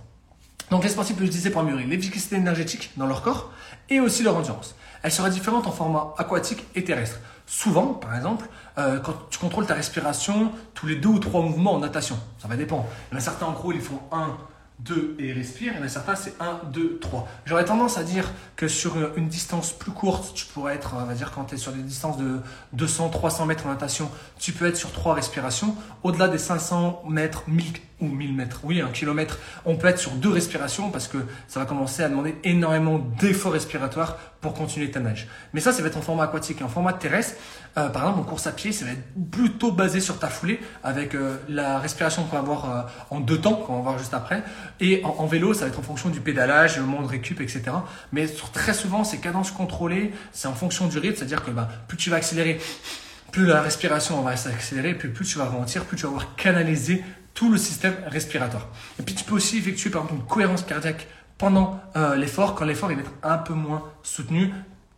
Donc, 0.70 0.84
les 0.84 0.88
sportifs 0.88 1.16
peuvent 1.16 1.26
utiliser 1.26 1.50
pour 1.50 1.60
améliorer 1.60 1.84
l'efficacité 1.84 2.36
énergétique 2.36 2.92
dans 2.96 3.06
leur 3.06 3.22
corps 3.22 3.52
et 3.88 3.98
aussi 4.00 4.22
leur 4.22 4.36
endurance. 4.36 4.76
Elle 5.02 5.10
sera 5.10 5.30
différente 5.30 5.66
en 5.66 5.72
format 5.72 6.14
aquatique 6.18 6.64
et 6.74 6.84
terrestre. 6.84 7.18
Souvent, 7.46 7.94
par 7.94 8.14
exemple, 8.14 8.46
euh, 8.78 9.00
quand 9.00 9.14
tu 9.30 9.38
contrôles 9.38 9.66
ta 9.66 9.74
respiration 9.74 10.52
tous 10.74 10.86
les 10.86 10.94
deux 10.94 11.08
ou 11.08 11.18
trois 11.18 11.42
mouvements 11.42 11.74
en 11.74 11.80
natation, 11.80 12.16
ça 12.38 12.46
va 12.46 12.56
dépendre. 12.56 12.86
Il 13.12 13.20
certains, 13.20 13.46
en 13.46 13.52
gros, 13.52 13.72
ils 13.72 13.80
font 13.80 13.98
un, 14.12 14.36
2 14.84 15.16
et 15.18 15.32
respire. 15.32 15.72
Il 15.78 15.84
y 15.84 15.90
certains, 15.90 16.14
c'est 16.14 16.34
1, 16.40 16.60
2, 16.72 16.98
3. 17.00 17.28
J'aurais 17.44 17.64
tendance 17.64 17.98
à 17.98 18.02
dire 18.02 18.30
que 18.56 18.68
sur 18.68 18.96
une 19.16 19.28
distance 19.28 19.72
plus 19.72 19.92
courte, 19.92 20.34
tu 20.34 20.46
pourrais 20.46 20.74
être, 20.74 20.94
on 20.96 21.04
va 21.04 21.14
dire, 21.14 21.32
quand 21.32 21.44
tu 21.44 21.54
es 21.54 21.58
sur 21.58 21.72
des 21.72 21.82
distances 21.82 22.16
de 22.18 22.40
200, 22.72 23.10
300 23.10 23.46
mètres 23.46 23.66
en 23.66 23.70
natation, 23.70 24.10
tu 24.38 24.52
peux 24.52 24.66
être 24.66 24.76
sur 24.76 24.92
3 24.92 25.14
respirations. 25.14 25.74
Au-delà 26.02 26.28
des 26.28 26.38
500 26.38 27.04
mètres, 27.08 27.44
1000 27.48 27.64
ou 28.00 28.06
1000 28.06 28.34
mètres, 28.34 28.60
oui, 28.64 28.80
un 28.80 28.88
kilomètre, 28.88 29.38
on 29.64 29.76
peut 29.76 29.88
être 29.88 29.98
sur 29.98 30.12
deux 30.12 30.30
respirations 30.30 30.90
parce 30.90 31.06
que 31.06 31.18
ça 31.48 31.60
va 31.60 31.66
commencer 31.66 32.02
à 32.02 32.08
demander 32.08 32.36
énormément 32.44 32.98
d'efforts 32.98 33.52
respiratoires 33.52 34.16
pour 34.40 34.54
continuer 34.54 34.90
ta 34.90 35.00
nage. 35.00 35.28
Mais 35.52 35.60
ça, 35.60 35.72
ça 35.72 35.82
va 35.82 35.88
être 35.88 35.98
en 35.98 36.02
format 36.02 36.24
aquatique. 36.24 36.60
Et 36.60 36.64
en 36.64 36.68
format 36.68 36.94
terrestre, 36.94 37.34
euh, 37.76 37.88
par 37.88 38.02
exemple, 38.02 38.20
en 38.20 38.24
course 38.24 38.46
à 38.46 38.52
pied, 38.52 38.72
ça 38.72 38.86
va 38.86 38.92
être 38.92 39.30
plutôt 39.30 39.70
basé 39.70 40.00
sur 40.00 40.18
ta 40.18 40.28
foulée 40.28 40.60
avec 40.82 41.14
euh, 41.14 41.36
la 41.48 41.78
respiration 41.78 42.24
qu'on 42.24 42.36
va 42.36 42.38
avoir 42.38 42.70
euh, 42.70 42.82
en 43.10 43.20
deux 43.20 43.38
temps, 43.38 43.54
qu'on 43.54 43.76
va 43.76 43.82
voir 43.82 43.98
juste 43.98 44.14
après. 44.14 44.42
Et 44.80 45.02
en, 45.04 45.26
vélo, 45.26 45.52
ça 45.52 45.62
va 45.62 45.66
être 45.68 45.78
en 45.78 45.82
fonction 45.82 46.08
du 46.08 46.20
pédalage, 46.20 46.78
le 46.78 46.84
moment 46.84 47.02
de 47.02 47.08
récup, 47.08 47.40
etc. 47.40 47.64
Mais 48.12 48.26
très 48.26 48.72
souvent, 48.72 49.04
ces 49.04 49.18
cadences 49.18 49.50
contrôlées, 49.50 50.12
c'est 50.32 50.48
en 50.48 50.54
fonction 50.54 50.86
du 50.86 50.98
rythme, 50.98 51.16
c'est-à-dire 51.16 51.44
que 51.44 51.50
bah, 51.50 51.68
plus 51.86 51.98
tu 51.98 52.08
vas 52.08 52.16
accélérer, 52.16 52.58
plus 53.30 53.44
la 53.44 53.60
respiration 53.60 54.20
va 54.22 54.36
s'accélérer, 54.36 54.94
plus 54.94 55.12
tu 55.26 55.38
vas 55.38 55.44
ralentir, 55.44 55.84
plus 55.84 55.96
tu 55.96 56.04
vas 56.04 56.08
avoir 56.08 56.34
canalisé 56.34 57.04
tout 57.34 57.50
le 57.50 57.58
système 57.58 57.94
respiratoire. 58.06 58.68
Et 58.98 59.02
puis 59.02 59.14
tu 59.14 59.24
peux 59.24 59.34
aussi 59.34 59.58
effectuer 59.58 59.90
par 59.90 60.02
exemple 60.02 60.20
une 60.20 60.26
cohérence 60.26 60.62
cardiaque 60.62 61.06
pendant 61.38 61.80
euh, 61.96 62.16
l'effort, 62.16 62.54
quand 62.54 62.64
l'effort 62.64 62.88
va 62.88 62.94
être 62.94 63.12
un 63.22 63.38
peu 63.38 63.54
moins 63.54 63.84
soutenu. 64.02 64.50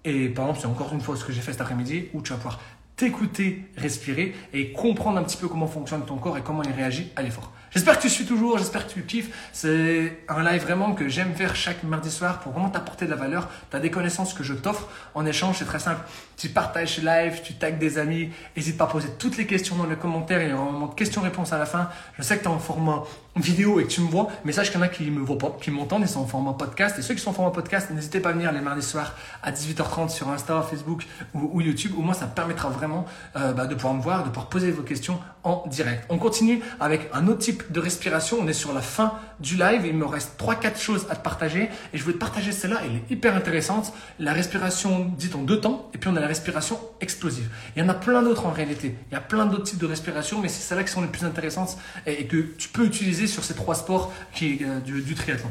Et 0.05 0.29
par 0.29 0.47
exemple, 0.47 0.61
c'est 0.63 0.67
encore 0.67 0.93
une 0.93 1.01
fois 1.01 1.17
ce 1.17 1.25
que 1.25 1.33
j'ai 1.33 1.41
fait 1.41 1.53
cet 1.53 1.61
après-midi, 1.61 2.09
où 2.15 2.23
tu 2.23 2.31
vas 2.31 2.37
pouvoir 2.37 2.61
t'écouter, 2.97 3.65
respirer 3.77 4.35
et 4.53 4.73
comprendre 4.73 5.19
un 5.19 5.23
petit 5.23 5.37
peu 5.37 5.49
comment 5.49 5.67
fonctionne 5.67 6.05
ton 6.05 6.17
corps 6.17 6.37
et 6.37 6.43
comment 6.43 6.63
il 6.63 6.73
réagit 6.73 7.11
à 7.17 7.23
l'effort. 7.23 7.53
J'espère 7.75 7.97
que 7.97 8.03
tu 8.03 8.11
suis 8.11 8.27
toujours, 8.27 8.59
j'espère 8.59 8.87
que 8.87 8.93
tu 8.93 9.03
kiffes. 9.03 9.35
C'est 9.55 10.25
un 10.29 10.45
live 10.45 10.61
vraiment 10.61 10.93
que 10.93 11.09
j'aime 11.09 11.35
faire 11.35 11.57
chaque 11.57 11.83
mardi 11.85 12.11
soir 12.11 12.41
pour 12.41 12.53
vraiment 12.53 12.69
t'apporter 12.69 13.07
de 13.07 13.11
la 13.11 13.17
valeur. 13.17 13.49
Tu 13.71 13.77
as 13.77 13.81
des 13.81 13.91
connaissances 13.91 14.35
que 14.35 14.43
je 14.43 14.53
t'offre 14.53 14.89
en 15.15 15.25
échange, 15.25 15.57
c'est 15.59 15.65
très 15.65 15.79
simple. 15.79 16.03
Tu 16.37 16.51
partages 16.51 16.97
ce 16.97 17.01
live, 17.01 17.41
tu 17.43 17.55
tags 17.55 17.71
des 17.71 17.97
amis, 17.97 18.29
n'hésite 18.55 18.77
pas 18.77 18.85
à 18.85 18.89
poser 18.89 19.09
toutes 19.19 19.39
les 19.39 19.47
questions 19.47 19.75
dans 19.77 19.87
les 19.87 19.97
commentaires, 19.97 20.43
il 20.43 20.51
y 20.51 20.53
aura 20.53 20.65
un 20.65 20.73
moment 20.73 20.89
de 20.89 20.95
questions-réponses 20.95 21.55
à 21.55 21.59
la 21.59 21.65
fin. 21.65 21.89
Je 22.19 22.23
sais 22.23 22.37
que 22.37 22.43
tu 22.43 22.49
es 22.49 22.53
en 22.53 22.59
format 22.59 23.05
vidéo 23.37 23.81
et 23.81 23.85
que 23.85 23.89
tu 23.89 24.01
me 24.03 24.09
vois, 24.09 24.29
mais 24.45 24.53
sache 24.53 24.71
qu'il 24.71 24.79
y 24.79 24.83
en 24.83 24.87
a 24.87 24.89
qui 24.89 25.11
me 25.11 25.21
voient 25.21 25.39
pas, 25.39 25.57
qui 25.61 25.71
m'entendent 25.71 26.05
et 26.05 26.07
sont 26.07 26.21
en 26.21 26.27
format 26.27 26.53
podcast. 26.53 26.99
Et 26.99 27.03
ceux 27.03 27.15
qui 27.15 27.21
sont 27.21 27.31
en 27.31 27.35
format 27.35 27.51
podcast, 27.51 27.91
n'hésitez 27.91 28.21
pas 28.21 28.31
à 28.31 28.33
venir 28.33 28.53
les 28.53 28.61
mardis 28.61 28.87
soirs 28.87 29.15
à 29.43 29.53
18h30 29.53 30.11
sur 30.11 30.29
Insta, 30.29 30.63
Facebook 30.63 31.07
ou, 31.35 31.61
YouTube. 31.61 31.93
Au 31.97 32.03
moins, 32.03 32.15
ça 32.15 32.27
permettra 32.27 32.69
vraiment 32.69 33.07
euh, 33.37 33.53
bah, 33.53 33.67
de 33.67 33.75
pouvoir 33.75 33.95
me 33.95 34.03
voir, 34.03 34.25
de 34.25 34.29
pouvoir 34.29 34.49
poser 34.49 34.71
vos 34.71 34.83
questions 34.83 35.19
en 35.45 35.65
direct. 35.67 36.05
On 36.09 36.19
continue 36.19 36.63
avec 36.81 37.09
un 37.13 37.27
autre 37.27 37.41
type 37.41 37.73
de 37.73 37.81
respiration. 37.81 38.39
On 38.41 38.47
est 38.47 38.53
sur 38.53 38.73
la 38.73 38.81
fin 38.81 39.15
du 39.41 39.57
live. 39.57 39.83
Il 39.85 39.97
me 39.97 40.05
reste 40.05 40.41
3-4 40.41 40.79
choses 40.79 41.07
à 41.11 41.17
te 41.17 41.23
partager. 41.23 41.69
Et 41.93 41.99
je 41.99 42.05
veux 42.05 42.13
te 42.13 42.19
partager 42.19 42.53
celle-là. 42.53 42.81
Elle 42.85 42.97
est 42.97 43.11
hyper 43.11 43.35
intéressante. 43.35 43.93
La 44.19 44.33
respiration 44.33 45.11
dite 45.19 45.35
en 45.35 45.43
deux 45.43 45.61
temps. 45.61 45.91
Et 45.95 45.99
puis 45.99 46.11
on 46.13 46.17
a 46.17 46.21
la 46.21 46.27
respiration 46.27 46.79
explosive. 47.01 47.49
Il 47.75 47.83
y 47.83 47.85
en 47.85 47.89
a 47.89 47.95
plein 47.95 48.23
d'autres 48.23 48.47
en 48.47 48.53
réalité. 48.53 48.95
Il 49.11 49.15
y 49.15 49.17
a 49.17 49.21
plein 49.21 49.47
d'autres 49.47 49.65
types 49.65 49.81
de 49.81 49.87
respiration. 49.87 50.41
Mais 50.41 50.49
c'est 50.49 50.63
celles-là 50.63 50.85
qui 50.85 50.93
sont 50.93 51.03
les 51.03 51.09
plus 51.09 51.25
intéressantes 51.25 51.77
et, 52.07 52.27
que 52.27 52.37
tu 52.57 52.69
peux 52.69 52.85
utiliser 52.85 53.22
sur 53.27 53.45
ces 53.45 53.55
trois 53.55 53.75
sports 53.75 54.13
qui, 54.35 54.61
euh, 54.63 54.81
du, 54.81 55.15
triathlon. 55.15 55.51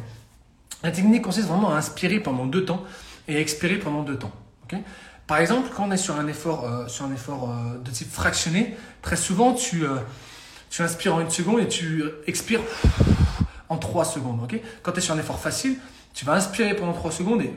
La 0.83 0.91
technique 0.91 1.21
consiste 1.21 1.47
vraiment 1.47 1.71
à 1.71 1.77
inspirer 1.77 2.19
pendant 2.19 2.45
deux 2.45 2.65
temps 2.65 2.83
et 3.27 3.35
à 3.35 3.39
expirer 3.39 3.77
pendant 3.77 4.03
deux 4.03 4.17
temps. 4.17 4.31
Par 5.27 5.39
exemple, 5.39 5.69
quand 5.73 5.87
on 5.87 5.91
est 5.91 5.97
sur 5.97 6.19
un 6.19 6.27
effort, 6.27 6.65
euh, 6.65 6.87
sur 6.87 7.05
un 7.05 7.13
effort 7.13 7.49
euh, 7.49 7.77
de 7.77 7.89
type 7.89 8.11
fractionné, 8.11 8.75
très 9.01 9.15
souvent 9.15 9.53
tu, 9.53 9.85
euh, 9.85 9.95
tu 10.69 10.81
inspires 10.81 11.15
en 11.15 11.21
une 11.21 11.29
seconde 11.29 11.61
et 11.61 11.67
tu 11.67 12.03
expires 12.27 12.61
en 13.69 13.77
trois 13.77 14.05
secondes. 14.05 14.45
quand 14.81 14.91
tu 14.91 14.97
es 14.97 15.01
sur 15.01 15.13
un 15.13 15.19
effort 15.19 15.39
facile, 15.39 15.77
tu 16.13 16.25
vas 16.25 16.33
inspirer 16.33 16.75
pendant 16.75 16.93
trois 16.93 17.11
secondes 17.11 17.41
et 17.41 17.53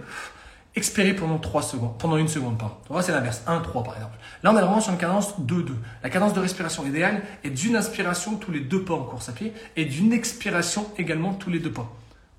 expirer 0.77 1.15
pendant 1.15 1.39
trois 1.39 1.63
secondes, 1.63 1.97
pendant 1.99 2.17
une 2.17 2.29
seconde. 2.29 2.59
Pardon. 2.59 2.77
c'est 3.01 3.13
l'inverse, 3.13 3.43
1, 3.47 3.61
3 3.61 3.83
par 3.85 3.95
exemple. 3.95 4.17
Là, 4.43 4.53
on 4.53 4.57
est 4.57 4.61
vraiment 4.61 4.81
sur 4.81 4.93
une 4.93 4.99
cadence 4.99 5.41
2, 5.41 5.63
2. 5.63 5.75
La 6.03 6.11
cadence 6.11 6.33
de 6.33 6.41
respiration 6.41 6.85
idéale 6.85 7.23
est 7.45 7.51
d'une 7.51 7.77
inspiration 7.77 8.37
tous 8.37 8.51
les 8.51 8.61
deux 8.61 8.83
pas 8.83 8.95
en 8.95 9.05
course 9.05 9.29
à 9.29 9.33
pied 9.33 9.53
et 9.77 9.85
d'une 9.85 10.13
expiration 10.13 10.87
également 10.99 11.35
tous 11.35 11.51
les 11.51 11.61
deux 11.61 11.73
pas. 11.73 11.91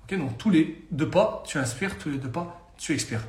ok 0.04 0.18
donc 0.18 0.38
tous 0.38 0.50
les 0.50 0.84
deux 0.90 1.08
pas, 1.08 1.42
tu 1.46 1.58
inspires, 1.58 1.98
tous 1.98 2.10
les 2.10 2.18
deux 2.18 2.28
pas, 2.28 2.70
tu 2.76 2.92
expires. 2.92 3.22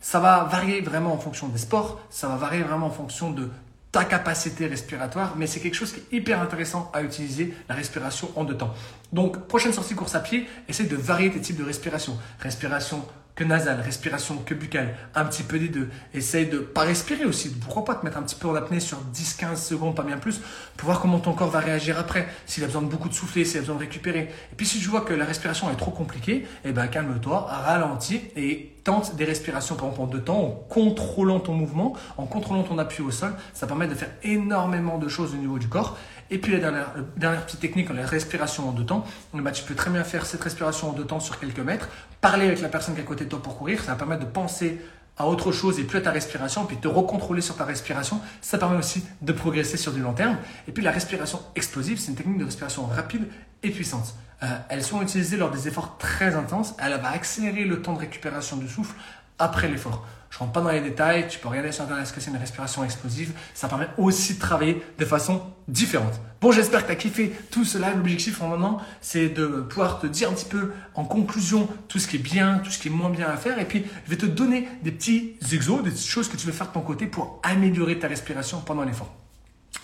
Ça 0.00 0.20
va 0.20 0.44
varier 0.44 0.80
vraiment 0.80 1.12
en 1.12 1.18
fonction 1.18 1.48
des 1.48 1.58
sports, 1.58 2.00
ça 2.10 2.28
va 2.28 2.36
varier 2.36 2.62
vraiment 2.62 2.86
en 2.86 2.90
fonction 2.90 3.30
de 3.30 3.48
ta 3.92 4.04
capacité 4.04 4.66
respiratoire, 4.66 5.34
mais 5.36 5.46
c'est 5.46 5.60
quelque 5.60 5.74
chose 5.74 5.92
qui 5.92 6.00
est 6.00 6.16
hyper 6.16 6.40
intéressant 6.40 6.90
à 6.94 7.02
utiliser, 7.02 7.52
la 7.68 7.74
respiration 7.74 8.30
en 8.36 8.44
deux 8.44 8.56
temps. 8.56 8.72
Donc, 9.12 9.46
prochaine 9.46 9.74
sortie 9.74 9.94
course 9.94 10.14
à 10.14 10.20
pied, 10.20 10.48
essaye 10.66 10.86
de 10.86 10.96
varier 10.96 11.30
tes 11.30 11.40
types 11.40 11.58
de 11.58 11.64
respiration. 11.64 12.16
Respiration 12.40 13.04
que 13.34 13.44
nasale, 13.44 13.80
respiration 13.80 14.36
que 14.36 14.54
buccale, 14.54 14.94
un 15.14 15.24
petit 15.24 15.42
peu 15.42 15.58
des 15.58 15.68
deux. 15.68 15.88
Essaye 16.12 16.46
de 16.46 16.58
pas 16.58 16.82
respirer 16.82 17.24
aussi. 17.24 17.50
Pourquoi 17.50 17.84
pas 17.84 17.94
te 17.94 18.04
mettre 18.04 18.18
un 18.18 18.22
petit 18.22 18.34
peu 18.34 18.48
en 18.48 18.54
apnée 18.54 18.80
sur 18.80 18.98
10-15 19.14 19.56
secondes, 19.56 19.94
pas 19.94 20.02
bien 20.02 20.18
plus, 20.18 20.40
pour 20.76 20.86
voir 20.86 21.00
comment 21.00 21.18
ton 21.18 21.32
corps 21.32 21.50
va 21.50 21.60
réagir 21.60 21.98
après. 21.98 22.28
S'il 22.46 22.62
a 22.64 22.66
besoin 22.66 22.82
de 22.82 22.88
beaucoup 22.88 23.08
de 23.08 23.14
souffler, 23.14 23.44
s'il 23.44 23.58
a 23.58 23.60
besoin 23.60 23.76
de 23.76 23.80
récupérer. 23.80 24.30
Et 24.52 24.56
puis 24.56 24.66
si 24.66 24.78
tu 24.80 24.88
vois 24.88 25.02
que 25.02 25.14
la 25.14 25.24
respiration 25.24 25.70
est 25.70 25.76
trop 25.76 25.90
compliquée, 25.90 26.46
eh 26.64 26.72
ben 26.72 26.86
calme-toi, 26.86 27.46
ralentis 27.48 28.20
et 28.36 28.72
tente 28.84 29.14
des 29.14 29.24
respirations 29.24 29.76
par 29.76 29.86
exemple 29.86 30.02
en 30.02 30.06
deux 30.06 30.22
temps 30.22 30.40
en 30.40 30.50
contrôlant 30.50 31.40
ton 31.40 31.54
mouvement, 31.54 31.94
en 32.16 32.26
contrôlant 32.26 32.64
ton 32.64 32.78
appui 32.78 33.02
au 33.02 33.10
sol. 33.10 33.32
Ça 33.54 33.66
permet 33.66 33.86
de 33.86 33.94
faire 33.94 34.10
énormément 34.22 34.98
de 34.98 35.08
choses 35.08 35.34
au 35.34 35.36
niveau 35.36 35.58
du 35.58 35.68
corps. 35.68 35.96
Et 36.30 36.38
puis 36.38 36.52
la 36.52 36.58
dernière, 36.60 36.94
dernière 37.16 37.44
petite 37.44 37.60
technique, 37.60 37.90
la 37.90 38.06
respiration 38.06 38.68
en 38.68 38.72
deux 38.72 38.86
temps. 38.86 39.04
Bah, 39.34 39.50
tu 39.50 39.64
peux 39.64 39.74
très 39.74 39.90
bien 39.90 40.02
faire 40.02 40.24
cette 40.24 40.42
respiration 40.42 40.88
en 40.88 40.92
deux 40.92 41.04
temps 41.04 41.20
sur 41.20 41.38
quelques 41.38 41.60
mètres, 41.60 41.88
parler 42.22 42.46
avec 42.46 42.62
la 42.62 42.68
personne 42.68 42.94
qui 42.94 43.00
est 43.00 43.04
à 43.04 43.06
côté 43.06 43.24
de 43.24 43.28
toi 43.28 43.42
pour 43.42 43.58
courir, 43.58 43.82
ça 43.82 43.92
va 43.92 43.98
permettre 43.98 44.24
de 44.24 44.30
penser 44.30 44.80
à 45.18 45.26
autre 45.26 45.52
chose 45.52 45.78
et 45.78 45.84
plus 45.84 45.98
à 45.98 46.00
ta 46.00 46.10
respiration, 46.10 46.64
puis 46.64 46.78
te 46.78 46.88
recontrôler 46.88 47.42
sur 47.42 47.56
ta 47.56 47.64
respiration, 47.64 48.20
ça 48.40 48.56
permet 48.56 48.78
aussi 48.78 49.04
de 49.20 49.32
progresser 49.32 49.76
sur 49.76 49.92
du 49.92 50.00
long 50.00 50.14
terme. 50.14 50.38
Et 50.66 50.72
puis 50.72 50.82
la 50.82 50.92
respiration 50.92 51.40
explosive, 51.54 51.98
c'est 51.98 52.12
une 52.12 52.16
technique 52.16 52.38
de 52.38 52.44
respiration 52.44 52.86
rapide 52.86 53.26
et 53.62 53.70
puissante. 53.70 54.14
Euh, 54.42 54.46
elles 54.70 54.82
sont 54.82 55.02
utilisées 55.02 55.36
lors 55.36 55.50
des 55.50 55.68
efforts 55.68 55.98
très 55.98 56.34
intenses, 56.34 56.74
elle 56.78 56.98
va 57.00 57.10
accélérer 57.10 57.64
le 57.64 57.82
temps 57.82 57.92
de 57.92 57.98
récupération 57.98 58.56
du 58.56 58.68
souffle 58.68 58.94
après 59.38 59.68
l'effort. 59.68 60.06
Je 60.32 60.38
rentre 60.38 60.52
pas 60.52 60.62
dans 60.62 60.70
les 60.70 60.80
détails. 60.80 61.28
Tu 61.28 61.38
peux 61.38 61.48
regarder 61.48 61.72
sur 61.72 61.84
internet 61.84 62.06
ce 62.06 62.12
que 62.14 62.20
c'est 62.20 62.30
une 62.30 62.38
respiration 62.38 62.82
explosive. 62.82 63.32
Ça 63.52 63.68
permet 63.68 63.88
aussi 63.98 64.34
de 64.34 64.40
travailler 64.40 64.82
de 64.98 65.04
façon 65.04 65.42
différente. 65.68 66.14
Bon, 66.40 66.52
j'espère 66.52 66.82
que 66.82 66.86
tu 66.86 66.92
as 66.92 66.96
kiffé 66.96 67.32
tout 67.50 67.66
cela. 67.66 67.92
L'objectif 67.92 68.40
maintenant, 68.40 68.78
c'est 69.02 69.28
de 69.28 69.46
pouvoir 69.46 70.00
te 70.00 70.06
dire 70.06 70.30
un 70.30 70.32
petit 70.32 70.46
peu 70.46 70.72
en 70.94 71.04
conclusion 71.04 71.68
tout 71.86 71.98
ce 71.98 72.08
qui 72.08 72.16
est 72.16 72.18
bien, 72.18 72.60
tout 72.64 72.70
ce 72.70 72.78
qui 72.78 72.88
est 72.88 72.90
moins 72.90 73.10
bien 73.10 73.28
à 73.28 73.36
faire. 73.36 73.58
Et 73.58 73.66
puis, 73.66 73.84
je 74.06 74.10
vais 74.10 74.16
te 74.16 74.24
donner 74.24 74.66
des 74.82 74.90
petits 74.90 75.36
exos, 75.52 75.82
des 75.82 75.94
choses 75.94 76.28
que 76.28 76.38
tu 76.38 76.46
veux 76.46 76.52
faire 76.52 76.68
de 76.68 76.72
ton 76.72 76.80
côté 76.80 77.06
pour 77.06 77.38
améliorer 77.42 77.98
ta 77.98 78.08
respiration 78.08 78.62
pendant 78.62 78.84
l'effort. 78.84 79.21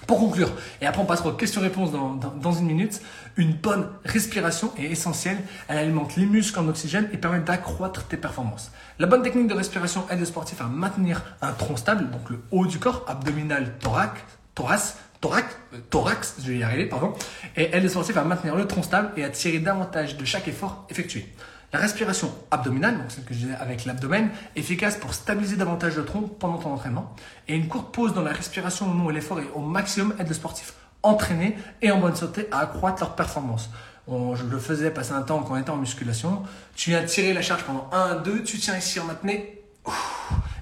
Pour 0.06 0.20
conclure, 0.20 0.50
et 0.80 0.86
après 0.86 1.02
on 1.02 1.04
passera 1.04 1.28
aux 1.28 1.34
questions-réponses 1.34 1.92
dans, 1.92 2.14
dans, 2.14 2.52
une 2.52 2.66
minute, 2.66 3.00
une 3.36 3.52
bonne 3.52 3.88
respiration 4.04 4.72
est 4.78 4.84
essentielle. 4.84 5.38
Elle 5.68 5.78
alimente 5.78 6.16
les 6.16 6.24
muscles 6.24 6.58
en 6.58 6.68
oxygène 6.68 7.08
et 7.12 7.18
permet 7.18 7.40
d'accroître 7.40 8.06
tes 8.06 8.16
performances. 8.16 8.70
La 8.98 9.06
bonne 9.06 9.22
technique 9.22 9.48
de 9.48 9.54
respiration 9.54 10.06
aide 10.10 10.20
le 10.20 10.24
sportif 10.24 10.60
à 10.62 10.64
maintenir 10.64 11.22
un 11.42 11.52
tronc 11.52 11.76
stable, 11.76 12.10
donc 12.10 12.30
le 12.30 12.40
haut 12.50 12.66
du 12.66 12.78
corps, 12.78 13.04
abdominal, 13.06 13.74
thorax, 13.80 14.20
thorax, 14.54 14.96
thorax, 15.20 15.56
euh, 15.74 15.78
thorax, 15.90 16.36
je 16.42 16.52
vais 16.52 16.58
y 16.58 16.62
arriver, 16.62 16.86
pardon, 16.86 17.12
et 17.56 17.74
aide 17.74 17.82
le 17.82 17.88
sportif 17.88 18.16
à 18.16 18.24
maintenir 18.24 18.56
le 18.56 18.66
tronc 18.66 18.82
stable 18.82 19.10
et 19.16 19.24
à 19.24 19.30
tirer 19.30 19.58
davantage 19.58 20.16
de 20.16 20.24
chaque 20.24 20.48
effort 20.48 20.86
effectué. 20.90 21.26
La 21.70 21.80
respiration 21.80 22.34
abdominale, 22.50 22.96
donc 22.96 23.10
celle 23.10 23.24
que 23.24 23.34
je 23.34 23.40
disais 23.40 23.54
avec 23.54 23.84
l'abdomen, 23.84 24.30
efficace 24.56 24.96
pour 24.96 25.12
stabiliser 25.12 25.56
davantage 25.56 25.96
le 25.96 26.04
tronc 26.06 26.22
pendant 26.22 26.56
ton 26.56 26.72
entraînement. 26.72 27.14
Et 27.46 27.56
une 27.56 27.68
courte 27.68 27.92
pause 27.94 28.14
dans 28.14 28.22
la 28.22 28.32
respiration 28.32 28.86
au 28.86 28.88
moment 28.88 29.06
où 29.06 29.10
l'effort 29.10 29.38
est 29.40 29.50
au 29.54 29.60
maximum 29.60 30.14
aide 30.18 30.28
le 30.28 30.34
sportif 30.34 30.72
entraîné 31.02 31.56
et 31.82 31.90
en 31.90 32.00
bonne 32.00 32.16
santé 32.16 32.48
à 32.50 32.60
accroître 32.60 33.02
leur 33.02 33.14
performance. 33.14 33.68
je 34.08 34.44
le 34.44 34.58
faisais 34.58 34.90
passer 34.90 35.12
un 35.12 35.22
temps 35.22 35.42
quand 35.42 35.54
on 35.54 35.58
était 35.58 35.70
en 35.70 35.76
musculation. 35.76 36.42
Tu 36.74 36.90
viens 36.90 37.02
tirer 37.04 37.34
la 37.34 37.42
charge 37.42 37.64
pendant 37.64 37.88
1, 37.92 38.16
2, 38.16 38.42
tu 38.44 38.58
tiens 38.58 38.76
ici 38.76 38.98
en 38.98 39.08
apnée, 39.10 39.62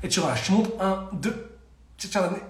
et 0.02 0.08
tu 0.08 0.18
relâches. 0.18 0.42
Tu 0.42 0.52
montes 0.52 0.72
1, 0.80 1.10
2, 1.12 1.56
tu 1.98 2.08
tiens 2.08 2.22
en 2.22 2.24
apnée, 2.24 2.42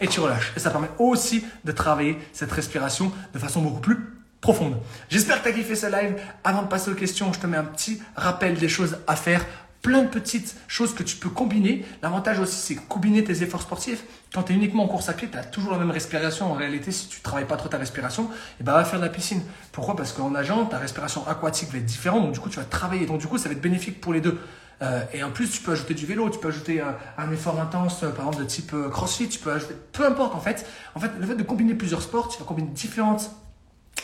et 0.00 0.08
tu 0.08 0.18
relâches. 0.18 0.52
Et 0.56 0.60
ça 0.60 0.70
permet 0.70 0.90
aussi 0.98 1.44
de 1.64 1.70
travailler 1.70 2.18
cette 2.32 2.50
respiration 2.50 3.12
de 3.32 3.38
façon 3.38 3.62
beaucoup 3.62 3.80
plus 3.80 4.19
profonde. 4.40 4.76
J'espère 5.08 5.38
que 5.38 5.48
tu 5.48 5.54
as 5.54 5.58
kiffé 5.58 5.74
ce 5.74 5.86
live. 5.86 6.16
Avant 6.44 6.62
de 6.62 6.68
passer 6.68 6.90
aux 6.90 6.94
questions, 6.94 7.32
je 7.32 7.40
te 7.40 7.46
mets 7.46 7.56
un 7.56 7.64
petit 7.64 8.00
rappel 8.16 8.56
des 8.56 8.68
choses 8.68 8.98
à 9.06 9.16
faire. 9.16 9.44
Plein 9.82 10.02
de 10.02 10.08
petites 10.08 10.56
choses 10.68 10.94
que 10.94 11.02
tu 11.02 11.16
peux 11.16 11.30
combiner. 11.30 11.86
L'avantage 12.02 12.38
aussi, 12.38 12.56
c'est 12.56 12.74
combiner 12.74 13.24
tes 13.24 13.42
efforts 13.42 13.62
sportifs. 13.62 14.04
Quand 14.34 14.42
tu 14.42 14.52
es 14.52 14.56
uniquement 14.56 14.84
en 14.84 14.88
course 14.88 15.08
à 15.08 15.14
pied, 15.14 15.28
tu 15.30 15.38
as 15.38 15.44
toujours 15.44 15.72
la 15.72 15.78
même 15.78 15.90
respiration. 15.90 16.52
En 16.52 16.54
réalité, 16.54 16.92
si 16.92 17.08
tu 17.08 17.20
travailles 17.20 17.46
pas 17.46 17.56
trop 17.56 17.70
ta 17.70 17.78
respiration, 17.78 18.24
et 18.24 18.26
eh 18.60 18.64
ben, 18.64 18.72
va 18.72 18.84
faire 18.84 18.98
de 18.98 19.04
la 19.04 19.10
piscine. 19.10 19.40
Pourquoi? 19.72 19.96
Parce 19.96 20.12
qu'en 20.12 20.30
nageant, 20.30 20.66
ta 20.66 20.76
respiration 20.76 21.26
aquatique 21.26 21.70
va 21.72 21.78
être 21.78 21.86
différente. 21.86 22.24
Donc, 22.24 22.32
du 22.32 22.40
coup, 22.40 22.50
tu 22.50 22.58
vas 22.58 22.64
travailler. 22.64 23.06
Donc, 23.06 23.20
du 23.20 23.26
coup, 23.26 23.38
ça 23.38 23.48
va 23.48 23.54
être 23.54 23.62
bénéfique 23.62 24.02
pour 24.02 24.12
les 24.12 24.20
deux. 24.20 24.38
Euh, 24.82 25.02
et 25.12 25.22
en 25.22 25.30
plus, 25.30 25.50
tu 25.50 25.62
peux 25.62 25.72
ajouter 25.72 25.94
du 25.94 26.06
vélo, 26.06 26.28
tu 26.30 26.38
peux 26.38 26.48
ajouter 26.48 26.80
euh, 26.80 26.92
un 27.18 27.30
effort 27.32 27.60
intense, 27.60 28.02
euh, 28.02 28.10
par 28.10 28.26
exemple 28.26 28.44
de 28.44 28.48
type 28.48 28.74
crossfit, 28.90 29.28
tu 29.28 29.38
peux 29.38 29.52
ajouter, 29.52 29.74
peu 29.92 30.06
importe 30.06 30.34
en 30.34 30.40
fait. 30.40 30.66
En 30.94 31.00
fait, 31.00 31.10
le 31.20 31.26
fait 31.26 31.34
de 31.34 31.42
combiner 31.42 31.74
plusieurs 31.74 32.00
sports, 32.00 32.28
tu 32.28 32.38
vas 32.38 32.46
combiner 32.46 32.70
différentes 32.70 33.30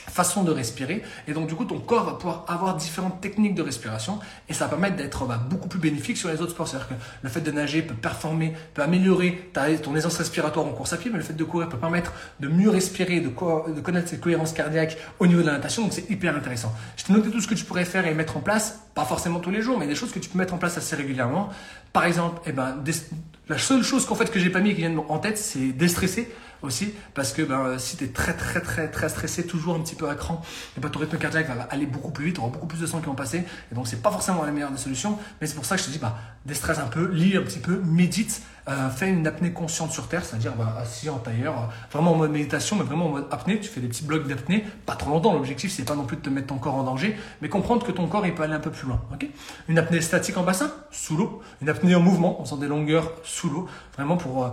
façon 0.08 0.42
de 0.42 0.50
respirer. 0.50 1.02
Et 1.28 1.32
donc, 1.32 1.48
du 1.48 1.54
coup, 1.54 1.64
ton 1.64 1.78
corps 1.78 2.04
va 2.04 2.14
pouvoir 2.14 2.44
avoir 2.48 2.76
différentes 2.76 3.20
techniques 3.20 3.54
de 3.54 3.62
respiration 3.62 4.18
et 4.48 4.54
ça 4.54 4.64
va 4.64 4.70
permettre 4.70 4.96
d'être 4.96 5.24
bah, 5.24 5.40
beaucoup 5.50 5.68
plus 5.68 5.80
bénéfique 5.80 6.16
sur 6.16 6.28
les 6.28 6.40
autres 6.40 6.52
sports. 6.52 6.68
C'est-à-dire 6.68 6.88
que 6.88 6.94
le 7.22 7.28
fait 7.28 7.40
de 7.40 7.50
nager 7.50 7.82
peut 7.82 7.94
performer, 7.94 8.52
peut 8.74 8.82
améliorer 8.82 9.50
ton 9.82 9.94
aisance 9.96 10.16
respiratoire 10.16 10.66
en 10.66 10.72
course 10.72 10.92
à 10.92 10.96
pied, 10.96 11.10
mais 11.10 11.18
le 11.18 11.24
fait 11.24 11.34
de 11.34 11.44
courir 11.44 11.68
peut 11.68 11.78
permettre 11.78 12.12
de 12.40 12.48
mieux 12.48 12.70
respirer, 12.70 13.20
de, 13.20 13.28
de 13.28 13.80
connaître 13.80 14.08
cette 14.08 14.20
cohérence 14.20 14.52
cardiaque 14.52 14.96
au 15.18 15.26
niveau 15.26 15.40
de 15.40 15.46
la 15.46 15.52
natation. 15.52 15.82
Donc, 15.82 15.92
c'est 15.92 16.08
hyper 16.10 16.36
intéressant. 16.36 16.72
Je 16.96 17.04
te 17.04 17.12
noté 17.12 17.30
tout 17.30 17.40
ce 17.40 17.48
que 17.48 17.54
tu 17.54 17.64
pourrais 17.64 17.84
faire 17.84 18.06
et 18.06 18.14
mettre 18.14 18.36
en 18.36 18.40
place, 18.40 18.85
pas 18.96 19.04
forcément 19.04 19.40
tous 19.40 19.50
les 19.50 19.60
jours, 19.60 19.78
mais 19.78 19.86
des 19.86 19.94
choses 19.94 20.10
que 20.10 20.18
tu 20.18 20.30
peux 20.30 20.38
mettre 20.38 20.54
en 20.54 20.56
place 20.56 20.78
assez 20.78 20.96
régulièrement. 20.96 21.50
Par 21.92 22.06
exemple, 22.06 22.40
eh 22.46 22.52
ben, 22.52 22.82
la 23.46 23.58
seule 23.58 23.82
chose 23.82 24.06
qu'en 24.06 24.14
fait 24.14 24.30
que 24.30 24.40
j'ai 24.40 24.48
pas 24.48 24.60
mis 24.60 24.70
et 24.70 24.74
qui 24.74 24.80
vient 24.80 24.96
en 24.96 25.18
tête, 25.18 25.36
c'est 25.36 25.72
déstresser 25.72 26.32
aussi 26.62 26.92
parce 27.14 27.32
que 27.32 27.42
ben, 27.42 27.78
si 27.78 27.96
tu 27.96 28.04
es 28.04 28.08
très 28.08 28.34
très 28.34 28.60
très 28.60 28.90
très 28.90 29.08
stressé, 29.08 29.46
toujours 29.46 29.74
un 29.74 29.80
petit 29.80 29.94
peu 29.94 30.08
à 30.08 30.14
cran, 30.14 30.42
et 30.76 30.80
ben, 30.80 30.88
ton 30.88 31.00
rythme 31.00 31.18
cardiaque 31.18 31.48
va 31.48 31.62
aller 31.70 31.86
beaucoup 31.86 32.10
plus 32.10 32.26
vite, 32.26 32.34
tu 32.36 32.40
auras 32.40 32.50
beaucoup 32.50 32.66
plus 32.66 32.80
de 32.80 32.86
sang 32.86 33.00
qui 33.00 33.06
vont 33.06 33.14
passer 33.14 33.44
et 33.70 33.74
donc 33.74 33.86
c'est 33.86 34.02
pas 34.02 34.10
forcément 34.10 34.44
la 34.44 34.52
meilleure 34.52 34.70
des 34.70 34.78
solutions, 34.78 35.18
mais 35.40 35.46
c'est 35.46 35.54
pour 35.54 35.64
ça 35.64 35.76
que 35.76 35.82
je 35.82 35.86
te 35.86 35.92
dis 35.92 35.98
bah, 35.98 36.16
déstresse 36.44 36.78
un 36.78 36.86
peu, 36.86 37.06
lis 37.06 37.36
un 37.36 37.42
petit 37.42 37.58
peu, 37.58 37.80
médite, 37.84 38.42
euh, 38.68 38.90
fais 38.90 39.08
une 39.08 39.26
apnée 39.26 39.52
consciente 39.52 39.92
sur 39.92 40.08
terre, 40.08 40.24
c'est-à-dire 40.24 40.54
bah, 40.56 40.78
assis 40.80 41.08
en 41.08 41.18
tailleur, 41.18 41.70
vraiment 41.92 42.12
en 42.12 42.16
mode 42.16 42.30
méditation, 42.30 42.76
mais 42.76 42.84
vraiment 42.84 43.06
en 43.06 43.10
mode 43.10 43.26
apnée, 43.30 43.60
tu 43.60 43.68
fais 43.68 43.80
des 43.80 43.88
petits 43.88 44.04
blocs 44.04 44.26
d'apnée, 44.26 44.64
pas 44.86 44.96
trop 44.96 45.10
longtemps, 45.10 45.34
l'objectif 45.34 45.72
c'est 45.72 45.84
pas 45.84 45.94
non 45.94 46.04
plus 46.04 46.16
de 46.16 46.22
te 46.22 46.30
mettre 46.30 46.48
ton 46.48 46.58
corps 46.58 46.74
en 46.74 46.84
danger, 46.84 47.16
mais 47.42 47.48
comprendre 47.48 47.86
que 47.86 47.92
ton 47.92 48.06
corps 48.06 48.26
il 48.26 48.34
peut 48.34 48.42
aller 48.42 48.54
un 48.54 48.60
peu 48.60 48.70
plus 48.70 48.85
une 49.68 49.78
apnée 49.78 50.00
statique 50.00 50.36
en 50.36 50.42
bassin, 50.42 50.72
sous 50.90 51.16
l'eau, 51.16 51.42
une 51.62 51.68
apnée 51.68 51.94
en 51.94 52.00
mouvement, 52.00 52.40
en 52.40 52.44
faisant 52.44 52.56
des 52.56 52.68
longueurs 52.68 53.12
sous 53.24 53.50
l'eau, 53.50 53.68
vraiment 53.94 54.16
pour... 54.16 54.44
Euh, 54.44 54.48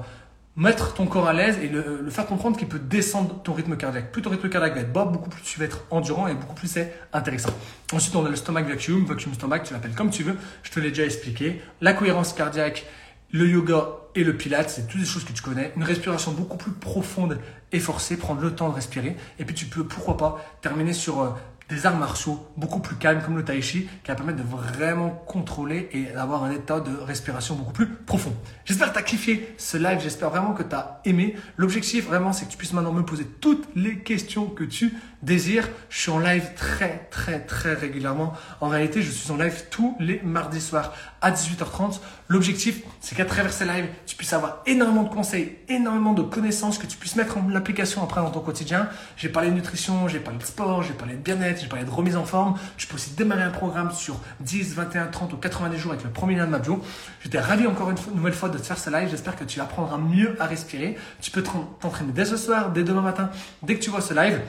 mettre 0.55 0.93
ton 0.93 1.07
corps 1.07 1.27
à 1.27 1.33
l'aise 1.33 1.57
et 1.61 1.67
le, 1.67 2.07
faire 2.09 2.27
comprendre 2.27 2.57
qu'il 2.57 2.67
peut 2.67 2.79
descendre 2.79 3.41
ton 3.43 3.53
rythme 3.53 3.75
cardiaque. 3.75 4.11
Plus 4.11 4.21
ton 4.21 4.29
rythme 4.29 4.49
cardiaque 4.49 4.75
va 4.75 4.81
être 4.81 4.93
bas, 4.93 5.05
beaucoup 5.05 5.29
plus 5.29 5.41
tu 5.41 5.59
vas 5.59 5.65
être 5.65 5.85
endurant 5.89 6.27
et 6.27 6.35
beaucoup 6.35 6.53
plus 6.53 6.67
c'est 6.67 6.93
intéressant. 7.11 7.49
Ensuite, 7.91 8.15
on 8.15 8.25
a 8.25 8.29
le 8.29 8.35
stomach 8.35 8.67
vacuum, 8.67 9.05
vacuum 9.05 9.33
stomach, 9.33 9.63
tu 9.63 9.73
l'appelles 9.73 9.95
comme 9.95 10.11
tu 10.11 10.23
veux, 10.23 10.37
je 10.61 10.71
te 10.71 10.79
l'ai 10.79 10.89
déjà 10.89 11.05
expliqué. 11.05 11.61
La 11.81 11.93
cohérence 11.93 12.33
cardiaque, 12.33 12.85
le 13.31 13.47
yoga 13.47 13.87
et 14.13 14.23
le 14.23 14.37
pilates, 14.37 14.69
c'est 14.69 14.87
toutes 14.87 14.99
des 14.99 15.07
choses 15.07 15.23
que 15.23 15.33
tu 15.33 15.41
connais. 15.41 15.71
Une 15.75 15.83
respiration 15.83 16.31
beaucoup 16.33 16.57
plus 16.57 16.71
profonde 16.71 17.39
et 17.71 17.79
forcée, 17.79 18.15
prendre 18.15 18.41
le 18.41 18.53
temps 18.53 18.69
de 18.69 18.75
respirer. 18.75 19.15
Et 19.39 19.45
puis 19.45 19.55
tu 19.55 19.65
peux, 19.65 19.83
pourquoi 19.83 20.17
pas, 20.17 20.45
terminer 20.61 20.93
sur 20.93 21.21
euh, 21.21 21.29
des 21.73 21.85
arts 21.85 21.97
martiaux 21.97 22.45
beaucoup 22.57 22.79
plus 22.79 22.95
calmes 22.95 23.21
comme 23.23 23.35
le 23.35 23.43
tai 23.43 23.61
chi 23.61 23.87
qui 24.03 24.07
va 24.07 24.15
permettre 24.15 24.39
de 24.39 24.43
vraiment 24.43 25.09
contrôler 25.09 25.89
et 25.91 26.03
d'avoir 26.13 26.43
un 26.43 26.51
état 26.51 26.79
de 26.79 26.95
respiration 26.95 27.55
beaucoup 27.55 27.73
plus 27.73 27.87
profond. 27.87 28.33
J'espère 28.65 28.89
que 28.89 28.93
tu 28.93 28.99
as 28.99 29.03
kiffé 29.03 29.55
ce 29.57 29.77
live, 29.77 29.99
j'espère 30.01 30.29
vraiment 30.29 30.53
que 30.53 30.63
tu 30.63 30.75
as 30.75 31.01
aimé. 31.05 31.35
L'objectif 31.57 32.05
vraiment 32.05 32.33
c'est 32.33 32.45
que 32.45 32.51
tu 32.51 32.57
puisses 32.57 32.73
maintenant 32.73 32.93
me 32.93 33.03
poser 33.03 33.25
toutes 33.25 33.67
les 33.75 33.99
questions 33.99 34.47
que 34.47 34.63
tu 34.63 34.93
désires. 35.21 35.67
Je 35.89 35.99
suis 35.99 36.11
en 36.11 36.19
live 36.19 36.51
très 36.55 37.07
très 37.09 37.39
très 37.39 37.73
régulièrement. 37.73 38.33
En 38.61 38.67
réalité, 38.67 39.01
je 39.01 39.09
suis 39.09 39.31
en 39.31 39.37
live 39.37 39.65
tous 39.69 39.95
les 39.99 40.21
mardis 40.23 40.61
soirs 40.61 40.93
à 41.23 41.31
18h30. 41.31 41.99
L'objectif 42.27 42.81
c'est 42.99 43.15
qu'à 43.15 43.25
travers 43.25 43.51
ces 43.51 43.65
lives, 43.65 43.87
tu 44.05 44.15
puisses 44.15 44.33
avoir 44.33 44.61
énormément 44.65 45.03
de 45.03 45.09
conseils, 45.09 45.57
énormément 45.67 46.13
de 46.13 46.21
connaissances, 46.21 46.77
que 46.77 46.85
tu 46.85 46.97
puisses 46.97 47.15
mettre 47.15 47.37
en 47.37 47.55
application 47.55 48.03
après 48.03 48.21
dans 48.21 48.29
ton 48.29 48.41
quotidien. 48.41 48.87
J'ai 49.17 49.29
parlé 49.29 49.49
de 49.49 49.55
nutrition, 49.55 50.07
j'ai 50.07 50.19
parlé 50.19 50.37
de 50.37 50.43
sport, 50.43 50.83
j'ai 50.83 50.93
parlé 50.93 51.15
de 51.15 51.19
bien-être, 51.19 51.61
j'ai 51.61 51.67
parlé 51.67 51.85
de 51.85 51.89
remise 51.89 52.15
en 52.15 52.25
forme. 52.25 52.57
Je 52.77 52.85
peux 52.87 52.95
aussi 52.95 53.11
démarrer 53.11 53.43
un 53.43 53.49
programme 53.49 53.91
sur 53.91 54.19
10, 54.41 54.75
21, 54.75 55.07
30 55.07 55.33
ou 55.33 55.37
90 55.37 55.77
jours 55.77 55.91
avec 55.93 56.03
le 56.03 56.11
premier 56.11 56.35
lien 56.35 56.45
de 56.45 56.51
Mabjo. 56.51 56.81
J'étais 57.21 57.39
ravi 57.39 57.65
encore 57.65 57.89
une, 57.89 57.97
nouvelle 58.15 58.33
fois 58.33 58.49
de 58.49 58.57
te 58.57 58.63
faire 58.63 58.77
ce 58.77 58.89
live. 58.89 59.09
J'espère 59.09 59.35
que 59.35 59.43
tu 59.43 59.59
apprendras 59.59 59.97
mieux 59.97 60.35
à 60.39 60.45
respirer. 60.45 60.97
Tu 61.21 61.31
peux 61.31 61.43
t'entraîner 61.43 62.11
dès 62.11 62.25
ce 62.25 62.37
soir, 62.37 62.71
dès 62.71 62.83
demain 62.83 63.01
matin, 63.01 63.29
dès 63.63 63.75
que 63.75 63.83
tu 63.83 63.89
vois 63.89 64.01
ce 64.01 64.13
live 64.13 64.41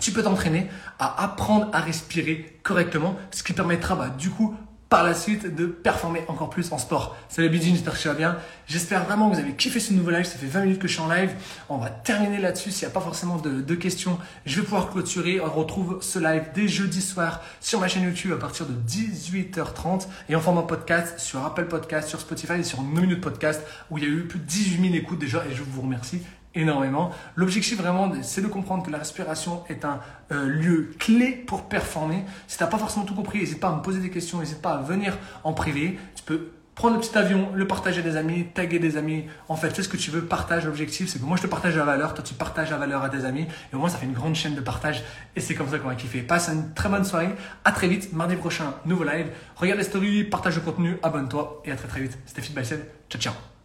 tu 0.00 0.12
peux 0.12 0.22
t'entraîner 0.22 0.68
à 1.00 1.24
apprendre 1.24 1.68
à 1.72 1.80
respirer 1.80 2.58
correctement, 2.62 3.16
ce 3.32 3.42
qui 3.42 3.52
permettra 3.52 3.96
bah, 3.96 4.10
du 4.16 4.30
coup 4.30 4.54
par 4.88 5.04
la 5.04 5.12
suite 5.12 5.54
de 5.54 5.66
performer 5.66 6.22
encore 6.28 6.48
plus 6.48 6.72
en 6.72 6.78
sport. 6.78 7.16
Salut 7.28 7.50
Bidjin, 7.50 7.72
j'espère 7.72 7.92
que 7.92 7.98
tu 7.98 8.08
vas 8.08 8.14
bien. 8.14 8.38
J'espère 8.66 9.04
vraiment 9.04 9.28
que 9.28 9.34
vous 9.34 9.40
avez 9.40 9.52
kiffé 9.52 9.80
ce 9.80 9.92
nouveau 9.92 10.10
live. 10.10 10.24
Ça 10.24 10.38
fait 10.38 10.46
20 10.46 10.62
minutes 10.62 10.78
que 10.78 10.88
je 10.88 10.94
suis 10.94 11.02
en 11.02 11.08
live. 11.08 11.30
On 11.68 11.76
va 11.76 11.90
terminer 11.90 12.38
là-dessus. 12.38 12.70
S'il 12.70 12.86
n'y 12.86 12.92
a 12.92 12.94
pas 12.94 13.00
forcément 13.00 13.36
de, 13.36 13.74
questions, 13.74 14.18
je 14.46 14.56
vais 14.56 14.62
pouvoir 14.62 14.90
clôturer. 14.90 15.40
On 15.40 15.50
retrouve 15.50 15.98
ce 16.00 16.18
live 16.18 16.44
dès 16.54 16.68
jeudi 16.68 17.02
soir 17.02 17.42
sur 17.60 17.80
ma 17.80 17.88
chaîne 17.88 18.04
YouTube 18.04 18.32
à 18.32 18.38
partir 18.38 18.66
de 18.66 18.74
18h30 18.88 20.06
et 20.30 20.36
en 20.36 20.40
format 20.40 20.62
podcast 20.62 21.18
sur 21.18 21.44
Apple 21.44 21.66
Podcast, 21.66 22.08
sur 22.08 22.20
Spotify 22.20 22.54
et 22.54 22.64
sur 22.64 22.82
No 22.82 23.02
Minute 23.02 23.20
Podcast 23.20 23.62
où 23.90 23.98
il 23.98 24.04
y 24.04 24.06
a 24.06 24.10
eu 24.10 24.26
plus 24.26 24.38
de 24.38 24.44
18 24.44 24.90
000 24.90 24.94
écoutes 24.94 25.18
déjà 25.18 25.44
et 25.50 25.54
je 25.54 25.62
vous 25.62 25.82
remercie 25.82 26.22
énormément. 26.54 27.10
L'objectif 27.36 27.78
vraiment, 27.78 28.10
c'est 28.22 28.42
de 28.42 28.46
comprendre 28.46 28.84
que 28.84 28.90
la 28.90 28.98
respiration 28.98 29.64
est 29.68 29.84
un 29.84 30.00
euh, 30.32 30.46
lieu 30.46 30.90
clé 30.98 31.32
pour 31.32 31.68
performer. 31.68 32.24
Si 32.46 32.56
tu 32.56 32.62
n'as 32.62 32.70
pas 32.70 32.78
forcément 32.78 33.04
tout 33.04 33.14
compris, 33.14 33.38
n'hésite 33.38 33.60
pas 33.60 33.68
à 33.68 33.76
me 33.76 33.82
poser 33.82 34.00
des 34.00 34.10
questions, 34.10 34.38
n'hésite 34.38 34.62
pas 34.62 34.74
à 34.74 34.82
venir 34.82 35.16
en 35.44 35.52
privé. 35.52 35.98
Tu 36.14 36.22
peux 36.22 36.52
prendre 36.78 36.94
le 36.94 37.00
petit 37.00 37.18
avion, 37.18 37.50
le 37.54 37.66
partager 37.66 38.00
à 38.00 38.02
des 38.04 38.16
amis, 38.16 38.46
taguer 38.54 38.78
des 38.78 38.96
amis. 38.96 39.24
En 39.48 39.56
fait, 39.56 39.70
fais 39.70 39.82
ce 39.82 39.88
que 39.88 39.96
tu 39.96 40.12
veux, 40.12 40.24
partage. 40.24 40.64
L'objectif, 40.64 41.08
c'est 41.08 41.18
que 41.18 41.24
moi, 41.24 41.36
je 41.36 41.42
te 41.42 41.48
partage 41.48 41.76
la 41.76 41.84
valeur, 41.84 42.14
toi, 42.14 42.22
tu 42.24 42.34
partages 42.34 42.70
la 42.70 42.76
valeur 42.76 43.02
à 43.02 43.10
tes 43.10 43.24
amis. 43.24 43.46
Et 43.72 43.76
au 43.76 43.80
moins, 43.80 43.88
ça 43.88 43.98
fait 43.98 44.06
une 44.06 44.12
grande 44.12 44.36
chaîne 44.36 44.54
de 44.54 44.60
partage. 44.60 45.02
Et 45.34 45.40
c'est 45.40 45.56
comme 45.56 45.68
ça 45.68 45.80
qu'on 45.80 45.88
va 45.88 45.96
kiffer. 45.96 46.22
Passe 46.22 46.48
une 46.48 46.72
très 46.74 46.88
bonne 46.88 47.04
soirée. 47.04 47.34
À 47.64 47.72
très 47.72 47.88
vite. 47.88 48.12
Mardi 48.12 48.36
prochain, 48.36 48.74
nouveau 48.86 49.02
live. 49.02 49.26
Regarde 49.56 49.78
les 49.78 49.84
stories, 49.84 50.22
partage 50.22 50.54
le 50.54 50.60
contenu, 50.60 50.98
abonne-toi. 51.02 51.62
Et 51.64 51.72
à 51.72 51.76
très 51.76 51.88
très 51.88 52.00
vite. 52.00 52.16
C'était 52.26 52.42
Fit 52.42 52.54
Ciao, 52.54 53.20
ciao. 53.20 53.57